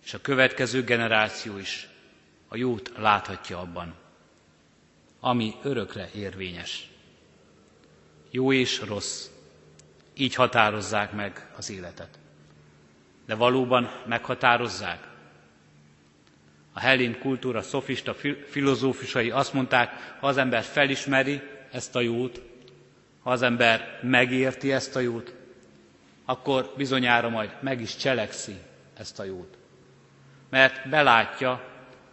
és 0.04 0.14
a 0.14 0.20
következő 0.20 0.84
generáció 0.84 1.58
is 1.58 1.88
a 2.48 2.56
jót 2.56 2.92
láthatja 2.96 3.58
abban, 3.58 3.94
ami 5.20 5.54
örökre 5.62 6.10
érvényes. 6.14 6.90
Jó 8.30 8.52
és 8.52 8.80
rossz, 8.80 9.26
így 10.14 10.34
határozzák 10.34 11.12
meg 11.12 11.50
az 11.56 11.70
életet. 11.70 12.18
De 13.26 13.34
valóban 13.34 13.90
meghatározzák? 14.06 15.06
A 16.72 16.80
hellén 16.80 17.18
kultúra 17.18 17.62
szofista 17.62 18.14
filozófusai 18.48 19.30
azt 19.30 19.52
mondták, 19.52 20.16
ha 20.20 20.26
az 20.26 20.36
ember 20.36 20.62
felismeri 20.62 21.42
ezt 21.70 21.96
a 21.96 22.00
jót, 22.00 22.42
ha 23.22 23.30
az 23.30 23.42
ember 23.42 23.98
megérti 24.02 24.72
ezt 24.72 24.96
a 24.96 25.00
jót, 25.00 25.34
akkor 26.24 26.72
bizonyára 26.76 27.28
majd 27.28 27.50
meg 27.60 27.80
is 27.80 27.96
cselekszi 27.96 28.56
ezt 28.96 29.18
a 29.18 29.24
jót. 29.24 29.56
mert 30.50 30.88
belátja, 30.88 31.64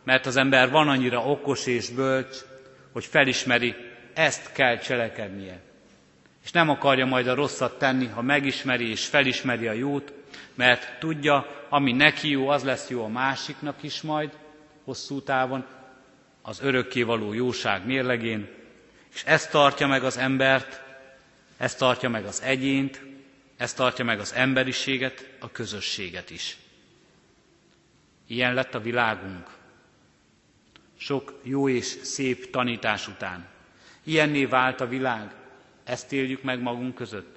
mert 0.04 0.26
az 0.26 0.36
ember 0.36 0.70
van 0.70 0.88
annyira 0.88 1.26
okos 1.26 1.66
és 1.66 1.90
bölcs, 1.90 2.38
hogy 2.96 3.06
felismeri, 3.06 3.76
ezt 4.14 4.52
kell 4.52 4.78
cselekednie. 4.78 5.60
És 6.44 6.52
nem 6.52 6.70
akarja 6.70 7.06
majd 7.06 7.28
a 7.28 7.34
rosszat 7.36 7.78
tenni, 7.80 8.06
ha 8.08 8.22
megismeri 8.22 8.90
és 8.90 9.06
felismeri 9.06 9.68
a 9.68 9.72
jót, 9.72 10.14
mert 10.54 11.00
tudja, 11.00 11.66
ami 11.70 11.92
neki 11.92 12.30
jó, 12.30 12.48
az 12.50 12.64
lesz 12.64 12.90
jó 12.90 13.04
a 13.04 13.08
másiknak 13.08 13.84
is 13.84 14.02
majd, 14.02 14.38
hosszú 14.84 15.22
távon, 15.22 15.66
az 16.42 16.60
örökkévaló 16.62 17.34
jóság 17.34 17.86
mérlegén, 17.86 18.50
és 19.14 19.24
ez 19.26 19.48
tartja 19.48 19.88
meg 19.88 20.04
az 20.04 20.18
embert, 20.18 20.82
ez 21.58 21.76
tartja 21.76 22.10
meg 22.10 22.26
az 22.26 22.42
egyént, 22.42 23.02
ez 23.58 23.74
tartja 23.74 24.06
meg 24.06 24.20
az 24.20 24.34
emberiséget, 24.34 25.30
a 25.40 25.52
közösséget 25.52 26.30
is. 26.30 26.58
Ilyen 28.28 28.54
lett 28.54 28.76
a 28.76 28.80
világunk. 28.80 29.64
Sok 30.98 31.40
jó 31.44 31.70
és 31.70 31.86
szép 31.86 32.50
tanítás 32.50 33.08
után. 33.08 33.48
Ilyenné 34.04 34.46
vált 34.46 34.82
a 34.82 34.88
világ. 34.88 35.34
Ezt 35.84 36.12
éljük 36.14 36.44
meg 36.44 36.62
magunk 36.62 36.96
között. 36.96 37.36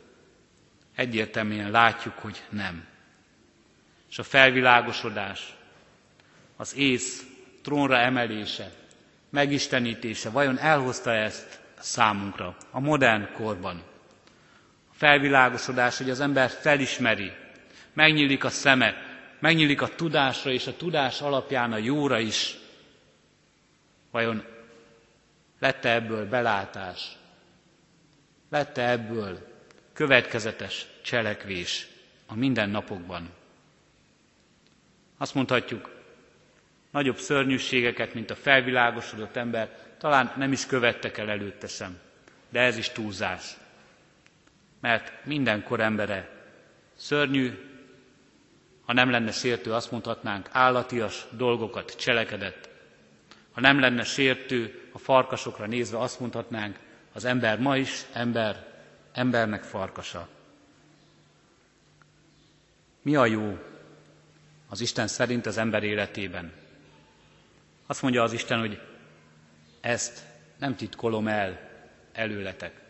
Egyértelműen 0.94 1.70
látjuk, 1.70 2.18
hogy 2.18 2.42
nem. 2.48 2.84
És 4.10 4.18
a 4.18 4.22
felvilágosodás, 4.22 5.56
az 6.56 6.76
ész 6.76 7.26
trónra 7.62 7.96
emelése, 7.96 8.70
megistenítése 9.30 10.30
vajon 10.30 10.58
elhozta 10.58 11.12
ezt 11.14 11.60
számunkra 11.78 12.56
a 12.70 12.80
modern 12.80 13.32
korban? 13.32 13.82
A 14.90 14.94
felvilágosodás, 14.94 15.96
hogy 15.98 16.10
az 16.10 16.20
ember 16.20 16.50
felismeri, 16.50 17.32
megnyílik 17.92 18.44
a 18.44 18.50
szeme, 18.50 18.94
megnyílik 19.38 19.82
a 19.82 19.88
tudásra, 19.94 20.50
és 20.50 20.66
a 20.66 20.76
tudás 20.76 21.20
alapján 21.20 21.72
a 21.72 21.76
jóra 21.76 22.18
is. 22.18 22.56
Vajon 24.10 24.44
lette 25.58 25.92
ebből 25.94 26.28
belátás? 26.28 27.16
Lette 28.50 28.88
ebből 28.88 29.46
következetes 29.92 30.86
cselekvés 31.02 31.86
a 32.26 32.34
mindennapokban? 32.34 33.30
Azt 35.18 35.34
mondhatjuk, 35.34 35.90
nagyobb 36.90 37.16
szörnyűségeket, 37.18 38.14
mint 38.14 38.30
a 38.30 38.36
felvilágosodott 38.36 39.36
ember, 39.36 39.76
talán 39.98 40.32
nem 40.36 40.52
is 40.52 40.66
követtek 40.66 41.18
el 41.18 41.30
előtte 41.30 41.66
sem. 41.66 41.98
De 42.48 42.60
ez 42.60 42.76
is 42.76 42.88
túlzás. 42.88 43.56
Mert 44.80 45.24
mindenkor 45.24 45.80
embere 45.80 46.28
szörnyű, 46.94 47.52
ha 48.84 48.92
nem 48.92 49.10
lenne 49.10 49.30
sértő, 49.32 49.72
azt 49.72 49.90
mondhatnánk, 49.90 50.48
állatias 50.52 51.26
dolgokat 51.30 51.96
cselekedett. 51.96 52.67
Ha 53.58 53.64
nem 53.64 53.80
lenne 53.80 54.04
sértő 54.04 54.88
a 54.92 54.98
farkasokra 54.98 55.66
nézve, 55.66 55.98
azt 55.98 56.20
mondhatnánk, 56.20 56.78
az 57.12 57.24
ember 57.24 57.58
ma 57.58 57.76
is 57.76 58.04
ember, 58.12 58.66
embernek 59.12 59.62
farkasa. 59.62 60.28
Mi 63.02 63.16
a 63.16 63.26
jó 63.26 63.58
az 64.68 64.80
Isten 64.80 65.06
szerint 65.06 65.46
az 65.46 65.58
ember 65.58 65.82
életében? 65.82 66.52
Azt 67.86 68.02
mondja 68.02 68.22
az 68.22 68.32
Isten, 68.32 68.58
hogy 68.58 68.80
ezt 69.80 70.22
nem 70.58 70.76
titkolom 70.76 71.28
el 71.28 71.70
előletek. 72.12 72.80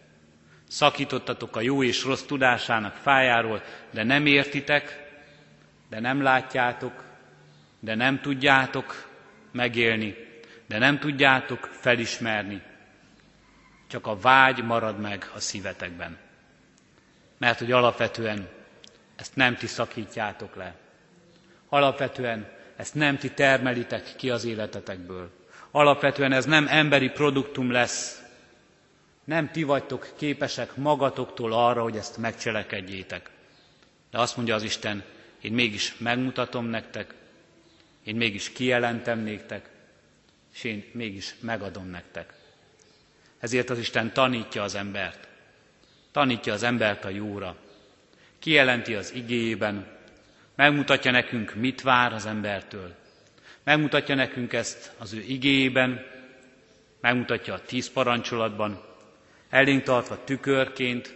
Szakítottatok 0.66 1.57
a 1.57 1.61
jó 1.61 1.83
és 1.83 2.04
rossz 2.04 2.22
tudásának 2.22 2.94
fájáról, 2.94 3.62
de 3.90 4.02
nem 4.02 4.26
értitek, 4.26 5.12
de 5.88 6.00
nem 6.00 6.22
látjátok, 6.22 7.04
de 7.81 7.94
nem 7.94 8.20
tudjátok 8.20 9.09
megélni, 9.52 10.26
de 10.68 10.78
nem 10.78 10.98
tudjátok 10.98 11.70
felismerni. 11.72 12.62
Csak 13.87 14.07
a 14.07 14.18
vágy 14.18 14.64
marad 14.64 15.00
meg 15.00 15.31
a 15.35 15.40
szívetekben. 15.40 16.18
Mert 17.38 17.59
hogy 17.59 17.72
alapvetően 17.72 18.48
ezt 19.16 19.37
nem 19.37 19.57
ti 19.57 19.66
szakítjátok 19.66 20.54
le. 20.54 20.74
Alapvetően 21.68 22.48
ezt 22.76 22.94
nem 22.94 23.18
ti 23.18 23.31
termelitek 23.31 24.14
ki 24.16 24.31
az 24.31 24.44
életetekből. 24.44 25.31
Alapvetően 25.70 26.33
ez 26.33 26.44
nem 26.44 26.66
emberi 26.68 27.09
produktum 27.09 27.70
lesz. 27.70 28.22
Nem 29.24 29.50
ti 29.50 29.62
vagytok 29.62 30.09
képesek 30.16 30.76
magatoktól 30.76 31.52
arra, 31.52 31.83
hogy 31.83 31.96
ezt 31.96 32.16
megcselekedjétek. 32.16 33.31
De 34.11 34.18
azt 34.18 34.37
mondja 34.37 34.54
az 34.54 34.62
Isten, 34.62 35.04
én 35.40 35.52
mégis 35.52 35.96
megmutatom 35.98 36.66
nektek, 36.66 37.14
én 38.04 38.16
mégis 38.16 38.52
kijelentem 38.52 39.18
néktek, 39.18 39.70
és 40.59 40.64
én 40.64 40.85
mégis 40.92 41.35
megadom 41.40 41.90
nektek. 41.90 42.33
Ezért 43.38 43.71
az 43.71 43.79
Isten 43.79 44.12
tanítja 44.12 44.62
az 44.62 44.75
embert. 44.75 45.29
Tanítja 46.12 46.53
az 46.53 46.62
embert 46.62 47.05
a 47.05 47.09
jóra. 47.09 47.57
Kijelenti 48.38 48.94
az 48.94 49.12
igéjében, 49.14 49.87
megmutatja 50.55 51.11
nekünk, 51.11 51.55
mit 51.55 51.83
vár 51.83 52.12
az 52.12 52.27
embertől. 52.27 52.94
Megmutatja 53.64 54.14
nekünk 54.14 54.53
ezt 54.53 54.92
az 54.99 55.12
ő 55.12 55.21
igéjében, 55.21 56.05
megmutatja 57.01 57.55
a 57.55 57.62
tíz 57.62 57.90
parancsolatban, 57.90 58.83
elénk 59.51 59.83
tartva 59.83 60.25
tükörként, 60.25 61.14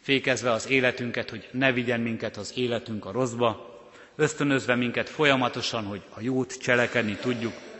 fékezve 0.00 0.50
az 0.50 0.68
életünket, 0.68 1.30
hogy 1.30 1.48
ne 1.50 1.72
vigyen 1.72 2.00
minket 2.00 2.36
az 2.36 2.52
életünk 2.56 3.04
a 3.04 3.10
rosszba, 3.12 3.80
ösztönözve 4.16 4.74
minket 4.74 5.08
folyamatosan, 5.08 5.84
hogy 5.84 6.02
a 6.08 6.20
jót 6.20 6.58
cselekedni 6.58 7.14
tudjuk. 7.14 7.74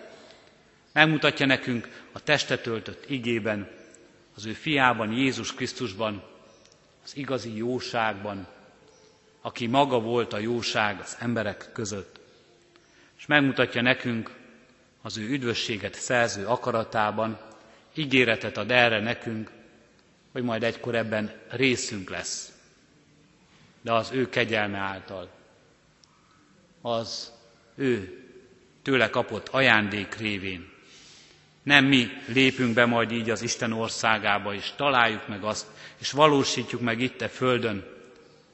Megmutatja 0.97 1.47
nekünk 1.47 1.89
a 2.13 2.21
testet 2.21 2.67
öltött 2.67 3.11
igében, 3.11 3.71
az 4.37 4.47
ő 4.47 4.53
fiában, 4.53 5.13
Jézus 5.13 5.55
Krisztusban, 5.55 6.23
az 7.05 7.17
igazi 7.17 7.57
jóságban, 7.57 8.47
aki 9.41 9.67
maga 9.67 10.01
volt 10.01 10.33
a 10.33 10.39
jóság 10.39 11.01
az 11.01 11.17
emberek 11.21 11.69
között. 11.73 12.21
És 13.19 13.27
megmutatja 13.27 13.83
nekünk 13.83 14.31
az 15.03 15.17
ő 15.17 15.29
üdvösséget 15.29 15.95
szerző 15.95 16.47
akaratában, 16.47 17.39
ígéretet 17.95 18.57
ad 18.57 18.71
erre 18.71 19.01
nekünk, 19.01 19.51
hogy 20.33 20.43
majd 20.43 20.63
egykor 20.63 20.95
ebben 20.95 21.33
részünk 21.49 22.11
lesz. 22.11 22.53
De 23.81 23.93
az 23.93 24.11
ő 24.13 24.29
kegyelme 24.29 24.79
által, 24.79 25.29
az 26.81 27.33
ő 27.75 28.25
tőle 28.83 29.11
kapott 29.11 29.49
ajándék 29.49 30.15
révén. 30.15 30.75
Nem 31.67 31.85
mi 31.85 32.09
lépünk 32.27 32.75
be 32.75 32.85
majd 32.85 33.11
így 33.11 33.31
az 33.31 33.43
Isten 33.43 33.73
országába, 33.73 34.55
és 34.55 34.73
találjuk 34.77 35.29
meg 35.29 35.45
azt, 35.45 35.67
és 35.99 36.11
valósítjuk 36.11 36.81
meg 36.81 37.01
itt 37.01 37.21
a 37.21 37.29
földön, 37.29 37.85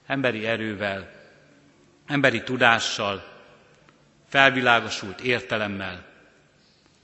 emberi 0.07 0.47
erővel, 0.47 1.13
emberi 2.07 2.43
tudással, 2.43 3.25
felvilágosult 4.29 5.21
értelemmel, 5.21 6.07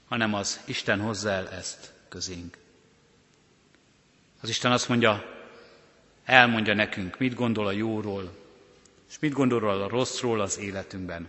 hanem 0.07 0.33
az 0.33 0.59
Isten 0.65 0.99
hozza 0.99 1.29
el 1.29 1.49
ezt 1.49 1.93
közénk. 2.07 2.57
Az 4.41 4.49
Isten 4.49 4.71
azt 4.71 4.89
mondja, 4.89 5.25
elmondja 6.25 6.73
nekünk, 6.73 7.17
mit 7.17 7.33
gondol 7.33 7.67
a 7.67 7.71
jóról, 7.71 8.37
és 9.09 9.19
mit 9.19 9.33
gondol 9.33 9.81
a 9.81 9.87
rosszról 9.87 10.41
az 10.41 10.59
életünkben. 10.59 11.27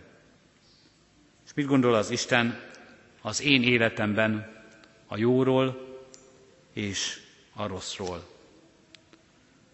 És 1.47 1.51
mit 1.55 1.67
gondol 1.67 1.95
az 1.95 2.11
Isten 2.11 2.61
az 3.23 3.43
én 3.43 3.63
életemben 3.63 4.59
a 5.13 5.17
jóról 5.17 5.99
és 6.73 7.21
a 7.55 7.67
rosszról. 7.67 8.25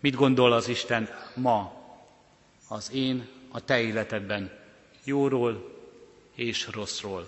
Mit 0.01 0.15
gondol 0.15 0.53
az 0.53 0.69
Isten 0.69 1.09
ma 1.35 1.73
az 2.69 2.93
én, 2.93 3.29
a 3.51 3.61
te 3.61 3.81
életedben 3.81 4.59
jóról 5.05 5.75
és 6.35 6.69
rosszról. 6.73 7.27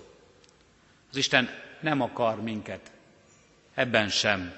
Az 1.11 1.17
Isten 1.17 1.49
nem 1.81 2.01
akar 2.01 2.43
minket 2.43 2.91
ebben 3.75 4.09
sem 4.09 4.55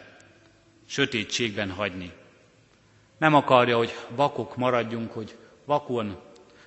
sötétségben 0.86 1.70
hagyni. 1.70 2.12
Nem 3.18 3.34
akarja, 3.34 3.76
hogy 3.76 3.94
vakok 4.08 4.56
maradjunk, 4.56 5.12
hogy 5.12 5.36
vakon 5.64 6.20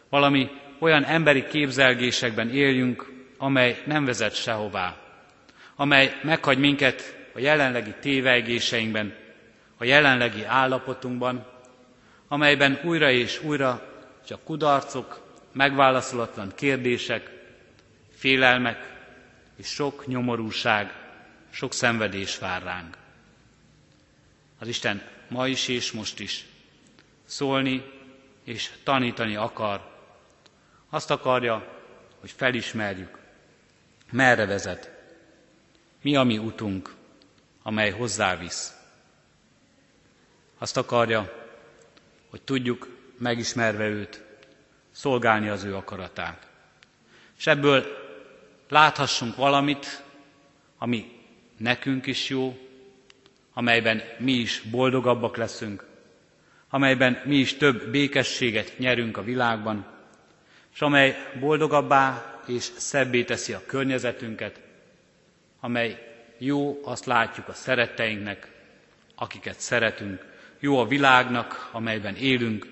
valami 0.09 0.49
olyan 0.79 1.03
emberi 1.03 1.47
képzelgésekben 1.47 2.49
éljünk, 2.49 3.11
amely 3.37 3.83
nem 3.85 4.05
vezet 4.05 4.35
sehová, 4.35 5.02
amely 5.75 6.19
meghagy 6.23 6.57
minket 6.57 7.17
a 7.33 7.39
jelenlegi 7.39 7.93
tévegéseinkben, 7.99 9.15
a 9.77 9.83
jelenlegi 9.83 10.43
állapotunkban, 10.43 11.45
amelyben 12.27 12.79
újra 12.83 13.09
és 13.11 13.41
újra 13.43 13.91
csak 14.27 14.43
kudarcok, 14.43 15.21
megválaszolatlan 15.51 16.51
kérdések, 16.55 17.29
félelmek 18.15 18.93
és 19.55 19.67
sok 19.67 20.07
nyomorúság, 20.07 20.93
sok 21.49 21.73
szenvedés 21.73 22.37
vár 22.37 22.63
ránk. 22.63 22.97
Az 24.59 24.67
Isten 24.67 25.01
ma 25.27 25.47
is 25.47 25.67
és 25.67 25.91
most 25.91 26.19
is 26.19 26.45
szólni 27.25 27.83
és 28.43 28.71
tanítani 28.83 29.35
akar. 29.35 29.91
Azt 30.89 31.11
akarja, 31.11 31.67
hogy 32.19 32.31
felismerjük, 32.31 33.17
merre 34.11 34.45
vezet, 34.45 34.92
mi 36.03 36.15
a 36.15 36.23
mi 36.23 36.37
utunk, 36.37 36.93
amely 37.63 37.91
hozzávisz. 37.91 38.73
Azt 40.57 40.77
akarja, 40.77 41.33
hogy 42.29 42.41
tudjuk, 42.41 42.87
megismerve 43.17 43.87
őt, 43.87 44.23
szolgálni 44.91 45.49
az 45.49 45.63
ő 45.63 45.75
akaratát. 45.75 46.47
És 47.37 47.47
ebből 47.47 47.85
láthassunk 48.69 49.35
valamit, 49.35 50.03
ami 50.77 51.19
nekünk 51.57 52.05
is 52.05 52.29
jó, 52.29 52.57
amelyben 53.53 54.01
mi 54.17 54.31
is 54.31 54.61
boldogabbak 54.71 55.37
leszünk, 55.37 55.85
amelyben 56.69 57.21
mi 57.25 57.35
is 57.35 57.57
több 57.57 57.89
békességet 57.89 58.77
nyerünk 58.77 59.17
a 59.17 59.23
világban, 59.23 59.85
és 60.73 60.81
amely 60.81 61.31
boldogabbá 61.39 62.33
és 62.47 62.63
szebbé 62.63 63.23
teszi 63.23 63.53
a 63.53 63.65
környezetünket, 63.65 64.59
amely 65.63 66.15
jó, 66.37 66.79
azt 66.83 67.05
látjuk 67.05 67.47
a 67.47 67.53
szeretteinknek, 67.53 68.51
akiket 69.15 69.59
szeretünk, 69.59 70.25
jó 70.59 70.79
a 70.79 70.87
világnak, 70.87 71.69
amelyben 71.71 72.15
élünk, 72.15 72.67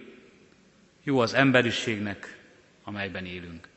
jó 1.04 1.20
az 1.20 1.34
emberiségnek, 1.34 2.38
amelyben 2.84 3.26
élünk. 3.26 3.68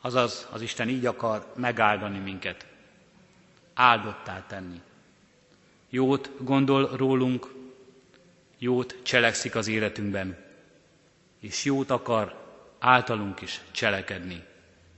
Azaz, 0.00 0.48
az 0.50 0.62
Isten 0.62 0.88
így 0.88 1.06
akar 1.06 1.52
megáldani 1.56 2.18
minket, 2.18 2.66
áldottá 3.74 4.44
tenni. 4.46 4.80
Jót 5.90 6.30
gondol 6.38 6.96
rólunk, 6.96 7.54
jót 8.58 8.96
cselekszik 9.02 9.54
az 9.54 9.68
életünkben, 9.68 10.36
és 11.40 11.64
jót 11.64 11.90
akar 11.90 12.44
általunk 12.78 13.40
is 13.40 13.60
cselekedni 13.70 14.44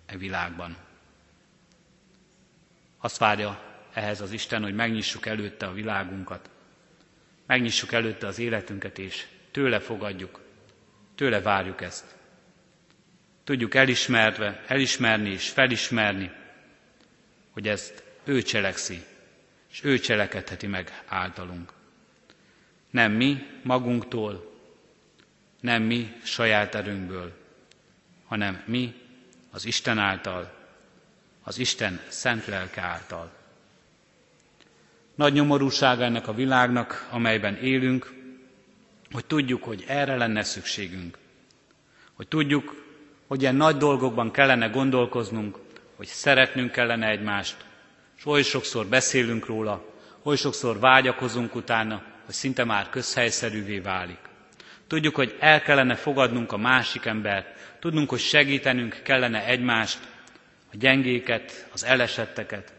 e 0.07 0.17
világban. 0.17 0.86
Azt 3.07 3.19
várja 3.19 3.63
ehhez 3.93 4.21
az 4.21 4.33
Isten, 4.33 4.63
hogy 4.63 4.75
megnyissuk 4.75 5.27
előtte 5.27 5.67
a 5.67 5.73
világunkat, 5.73 6.51
megnyissuk 7.47 7.93
előtte 7.93 8.27
az 8.27 8.39
életünket, 8.39 8.99
és 8.99 9.27
tőle 9.51 9.79
fogadjuk, 9.81 10.41
tőle 11.15 11.41
várjuk 11.41 11.81
ezt. 11.81 12.17
Tudjuk 13.45 13.75
elismerve, 13.75 14.65
elismerni 14.67 15.31
és 15.31 15.49
felismerni, 15.49 16.31
hogy 17.51 17.69
ezt 17.69 18.03
ő 18.25 18.43
cselekszi, 18.43 19.05
és 19.71 19.85
ő 19.85 19.99
cselekedheti 19.99 20.67
meg 20.67 21.03
általunk. 21.07 21.73
Nem 22.91 23.13
mi 23.13 23.47
magunktól, 23.63 24.59
nem 25.61 25.83
mi 25.83 26.13
saját 26.25 26.75
erőnkből, 26.75 27.37
hanem 28.27 28.63
mi 28.65 28.95
az 29.51 29.65
Isten 29.65 29.99
által, 29.99 30.56
az 31.49 31.59
Isten 31.59 32.01
szent 32.09 32.47
lelke 32.47 32.81
által. 32.81 33.31
Nagy 35.15 35.33
nyomorúsága 35.33 36.03
ennek 36.05 36.29
a 36.29 36.35
világnak, 36.35 37.07
amelyben 37.11 37.57
élünk, 37.57 38.13
hogy 39.13 39.25
tudjuk, 39.25 39.63
hogy 39.65 39.85
erre 39.87 40.17
lenne 40.17 40.43
szükségünk. 40.43 41.19
Hogy 42.15 42.29
tudjuk, 42.29 42.85
hogy 43.27 43.41
ilyen 43.41 43.55
nagy 43.55 43.77
dolgokban 43.77 44.31
kellene 44.31 44.67
gondolkoznunk, 44.67 45.59
hogy 45.97 46.07
szeretnünk 46.07 46.71
kellene 46.73 47.09
egymást, 47.09 47.57
és 48.17 48.27
oly 48.27 48.43
sokszor 48.43 48.87
beszélünk 48.87 49.47
róla, 49.47 49.85
oly 50.23 50.37
sokszor 50.37 50.79
vágyakozunk 50.79 51.55
utána, 51.55 52.03
hogy 52.25 52.35
szinte 52.35 52.65
már 52.65 52.89
közhelyszerűvé 52.91 53.79
válik. 53.79 54.19
Tudjuk, 54.87 55.15
hogy 55.15 55.37
el 55.41 55.63
kellene 55.63 55.95
fogadnunk 55.95 56.53
a 56.53 56.57
másik 56.57 57.05
embert, 57.05 57.47
tudnunk, 57.81 58.09
hogy 58.09 58.21
segítenünk 58.21 59.01
kellene 59.03 59.45
egymást, 59.47 59.99
gyengéket, 60.79 61.69
az 61.73 61.85
elesetteket, 61.85 62.73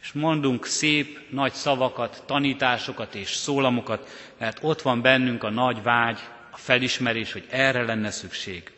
és 0.00 0.12
mondunk 0.12 0.66
szép, 0.66 1.18
nagy 1.30 1.52
szavakat, 1.52 2.22
tanításokat 2.26 3.14
és 3.14 3.34
szólamokat, 3.34 4.08
mert 4.38 4.58
ott 4.62 4.82
van 4.82 5.02
bennünk 5.02 5.42
a 5.42 5.50
nagy 5.50 5.82
vágy, 5.82 6.18
a 6.50 6.56
felismerés, 6.56 7.32
hogy 7.32 7.46
erre 7.50 7.82
lenne 7.82 8.10
szükség. 8.10 8.72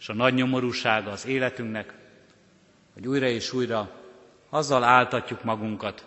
És 0.00 0.08
a 0.08 0.14
nagy 0.14 0.34
nyomorúsága 0.34 1.10
az 1.10 1.26
életünknek, 1.26 1.94
hogy 2.94 3.06
újra 3.06 3.26
és 3.26 3.52
újra 3.52 3.90
azzal 4.48 4.84
áltatjuk 4.84 5.44
magunkat, 5.44 6.06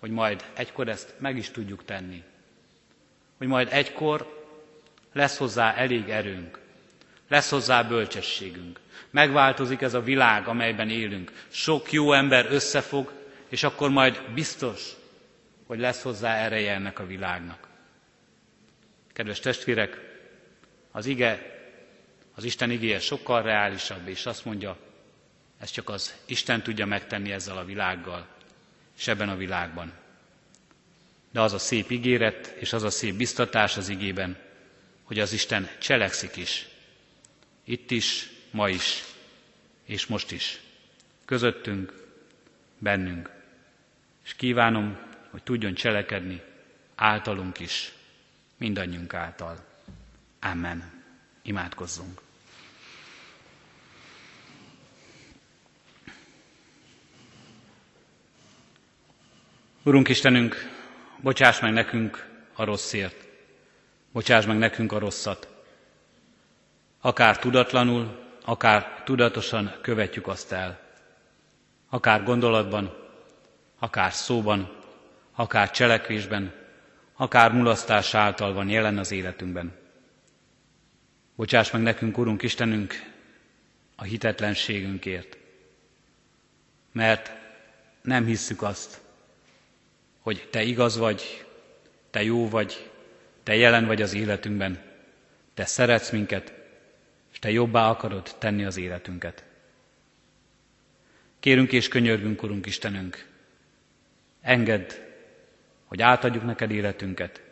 hogy 0.00 0.10
majd 0.10 0.44
egykor 0.54 0.88
ezt 0.88 1.14
meg 1.18 1.36
is 1.36 1.50
tudjuk 1.50 1.84
tenni. 1.84 2.22
Hogy 3.38 3.46
majd 3.46 3.68
egykor 3.70 4.44
lesz 5.12 5.36
hozzá 5.36 5.74
elég 5.74 6.08
erőnk, 6.08 6.58
lesz 7.32 7.50
hozzá 7.50 7.82
bölcsességünk. 7.82 8.80
Megváltozik 9.10 9.80
ez 9.80 9.94
a 9.94 10.02
világ, 10.02 10.46
amelyben 10.46 10.90
élünk. 10.90 11.32
Sok 11.48 11.92
jó 11.92 12.12
ember 12.12 12.46
összefog, 12.50 13.12
és 13.48 13.62
akkor 13.62 13.90
majd 13.90 14.22
biztos, 14.34 14.90
hogy 15.66 15.78
lesz 15.78 16.02
hozzá 16.02 16.36
ereje 16.36 16.72
ennek 16.72 16.98
a 16.98 17.06
világnak. 17.06 17.68
Kedves 19.12 19.40
testvérek, 19.40 19.98
az 20.90 21.06
ige, 21.06 21.60
az 22.34 22.44
Isten 22.44 22.70
igéje 22.70 23.00
sokkal 23.00 23.42
reálisabb, 23.42 24.08
és 24.08 24.26
azt 24.26 24.44
mondja, 24.44 24.76
ezt 25.60 25.72
csak 25.72 25.88
az 25.88 26.14
Isten 26.26 26.62
tudja 26.62 26.86
megtenni 26.86 27.32
ezzel 27.32 27.56
a 27.56 27.64
világgal, 27.64 28.26
és 28.98 29.08
ebben 29.08 29.28
a 29.28 29.36
világban. 29.36 29.92
De 31.30 31.40
az 31.40 31.52
a 31.52 31.58
szép 31.58 31.90
ígéret, 31.90 32.46
és 32.58 32.72
az 32.72 32.82
a 32.82 32.90
szép 32.90 33.14
biztatás 33.14 33.76
az 33.76 33.88
igében, 33.88 34.36
hogy 35.02 35.18
az 35.18 35.32
Isten 35.32 35.68
cselekszik 35.78 36.36
is. 36.36 36.66
Itt 37.72 37.90
is, 37.90 38.28
ma 38.50 38.68
is, 38.68 39.02
és 39.84 40.06
most 40.06 40.30
is. 40.30 40.60
Közöttünk, 41.24 42.06
bennünk. 42.78 43.30
És 44.24 44.34
kívánom, 44.34 44.98
hogy 45.30 45.42
tudjon 45.42 45.74
cselekedni 45.74 46.42
általunk 46.94 47.58
is, 47.60 47.92
mindannyiunk 48.56 49.14
által. 49.14 49.64
Amen. 50.40 51.02
Imádkozzunk. 51.42 52.20
Urunk 59.82 60.08
Istenünk, 60.08 60.56
bocsáss 61.20 61.60
meg 61.60 61.72
nekünk 61.72 62.28
a 62.52 62.64
rosszért, 62.64 63.28
bocsáss 64.10 64.44
meg 64.46 64.58
nekünk 64.58 64.92
a 64.92 64.98
rosszat. 64.98 65.51
Akár 67.04 67.38
tudatlanul, 67.38 68.18
akár 68.44 69.02
tudatosan 69.04 69.74
követjük 69.80 70.26
azt 70.26 70.52
el. 70.52 70.80
Akár 71.88 72.22
gondolatban, 72.22 72.94
akár 73.78 74.12
szóban, 74.12 74.76
akár 75.34 75.70
cselekvésben, 75.70 76.54
akár 77.16 77.52
mulasztás 77.52 78.14
által 78.14 78.52
van 78.52 78.68
jelen 78.68 78.98
az 78.98 79.10
életünkben. 79.10 79.72
Bocsáss 81.36 81.70
meg 81.70 81.82
nekünk, 81.82 82.18
Urunk 82.18 82.42
Istenünk, 82.42 82.94
a 83.96 84.02
hitetlenségünkért, 84.02 85.36
mert 86.92 87.32
nem 88.02 88.24
hisszük 88.24 88.62
azt, 88.62 89.00
hogy 90.20 90.48
Te 90.50 90.62
igaz 90.62 90.96
vagy, 90.96 91.46
Te 92.10 92.22
jó 92.22 92.48
vagy, 92.48 92.90
Te 93.42 93.56
jelen 93.56 93.86
vagy 93.86 94.02
az 94.02 94.14
életünkben, 94.14 94.82
Te 95.54 95.64
szeretsz 95.64 96.10
minket, 96.10 96.60
Te 97.42 97.50
jobbá 97.50 97.90
akarod 97.90 98.34
tenni 98.38 98.64
az 98.64 98.76
életünket. 98.76 99.44
Kérünk 101.40 101.72
és 101.72 101.88
könyörgünk, 101.88 102.42
Urunk 102.42 102.66
Istenünk, 102.66 103.26
engedd, 104.40 104.92
hogy 105.84 106.02
átadjuk 106.02 106.44
neked 106.44 106.70
életünket. 106.70 107.42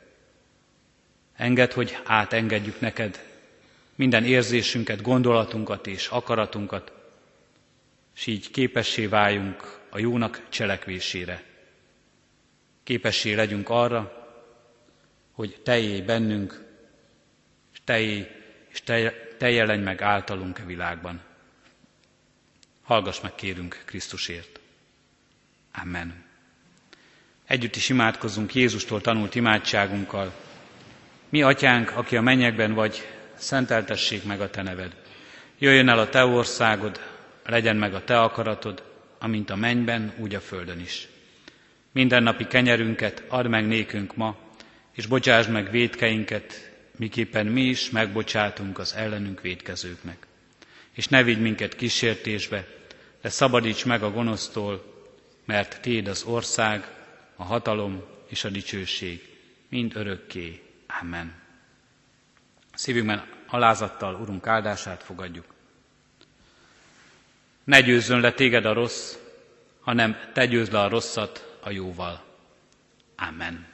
Engedd, 1.37 1.73
hogy 1.73 1.99
átengedjük 2.05 2.81
neked 2.81 3.25
minden 3.95 4.25
érzésünket, 4.25 5.03
gondolatunkat 5.03 5.87
és 5.87 6.09
akaratunkat, 6.09 6.93
és 8.17 8.27
így 8.27 8.51
képessé 8.51 9.07
váljunk 9.07 9.81
a 9.89 9.99
jónak 9.99 10.47
cselekvésére. 10.49 11.43
Képessé 12.83 13.33
legyünk 13.33 13.69
arra, 13.69 14.29
hogy 15.33 15.61
Te 15.63 16.03
bennünk, 16.03 16.65
és 17.73 17.79
Te 17.85 18.01
és 18.73 18.83
Te, 18.83 19.13
te 19.39 19.51
jelenj 19.51 19.83
meg 19.83 20.03
általunk 20.03 20.59
a 20.59 20.67
világban. 20.67 21.21
Hallgass 22.83 23.21
meg, 23.21 23.35
kérünk 23.35 23.83
Krisztusért. 23.85 24.61
Amen. 25.73 26.25
Együtt 27.47 27.77
is 27.77 27.89
imádkozzunk 27.89 28.55
Jézustól 28.55 29.01
tanult 29.01 29.35
imádságunkkal. 29.35 30.33
Mi, 31.29 31.43
atyánk, 31.43 31.91
aki 31.91 32.17
a 32.17 32.21
mennyekben 32.21 32.75
vagy, 32.75 33.09
szenteltessék 33.35 34.25
meg 34.25 34.41
a 34.41 34.51
te 34.51 34.63
neved. 34.63 34.97
Jöjjön 35.59 35.89
el 35.89 35.99
a 35.99 36.09
te 36.09 36.25
országod, 36.25 37.01
legyen 37.45 37.77
meg 37.77 37.95
a 37.95 38.05
te 38.05 38.21
akaratod, 38.21 38.83
amint 39.19 39.51
a 39.51 39.57
mennyben, 39.57 40.13
úgy 40.17 40.35
a 40.35 40.41
földön 40.41 40.81
is. 40.81 41.09
Minden 41.93 42.23
napi 42.23 42.47
kenyerünket 42.47 43.23
add 43.29 43.47
meg 43.47 43.67
nékünk 43.67 44.17
ma, 44.17 44.37
és 44.93 45.07
bocsásd 45.07 45.51
meg 45.51 45.71
védkeinket, 45.71 46.70
miképpen 47.01 47.47
mi 47.47 47.61
is 47.63 47.91
megbocsátunk 47.91 48.79
az 48.79 48.95
ellenünk 48.95 49.41
védkezőknek 49.41 50.27
és 50.93 51.09
ne 51.09 51.23
vigy 51.23 51.41
minket 51.41 51.75
kísértésbe, 51.77 52.67
de 53.21 53.29
szabadíts 53.29 53.85
meg 53.85 54.03
a 54.03 54.11
gonosztól, 54.11 54.85
mert 55.45 55.81
Téd 55.81 56.09
az 56.09 56.23
ország, 56.23 56.95
a 57.37 57.45
hatalom 57.45 58.03
és 58.27 58.45
a 58.45 58.49
dicsőség, 58.49 59.37
mind 59.69 59.97
örökké. 59.97 60.63
Amen. 61.03 61.35
Szívünkben 62.75 63.27
alázattal 63.47 64.15
Urunk 64.15 64.47
áldását 64.47 65.03
fogadjuk. 65.03 65.45
Ne 67.65 67.81
győzzön 67.81 68.21
le 68.21 68.33
téged 68.33 68.65
a 68.65 68.73
rossz, 68.73 69.15
hanem 69.81 70.17
te 70.33 70.47
győzd 70.47 70.73
le 70.73 70.81
a 70.81 70.89
rosszat 70.89 71.57
a 71.61 71.71
jóval. 71.71 72.25
Amen. 73.17 73.67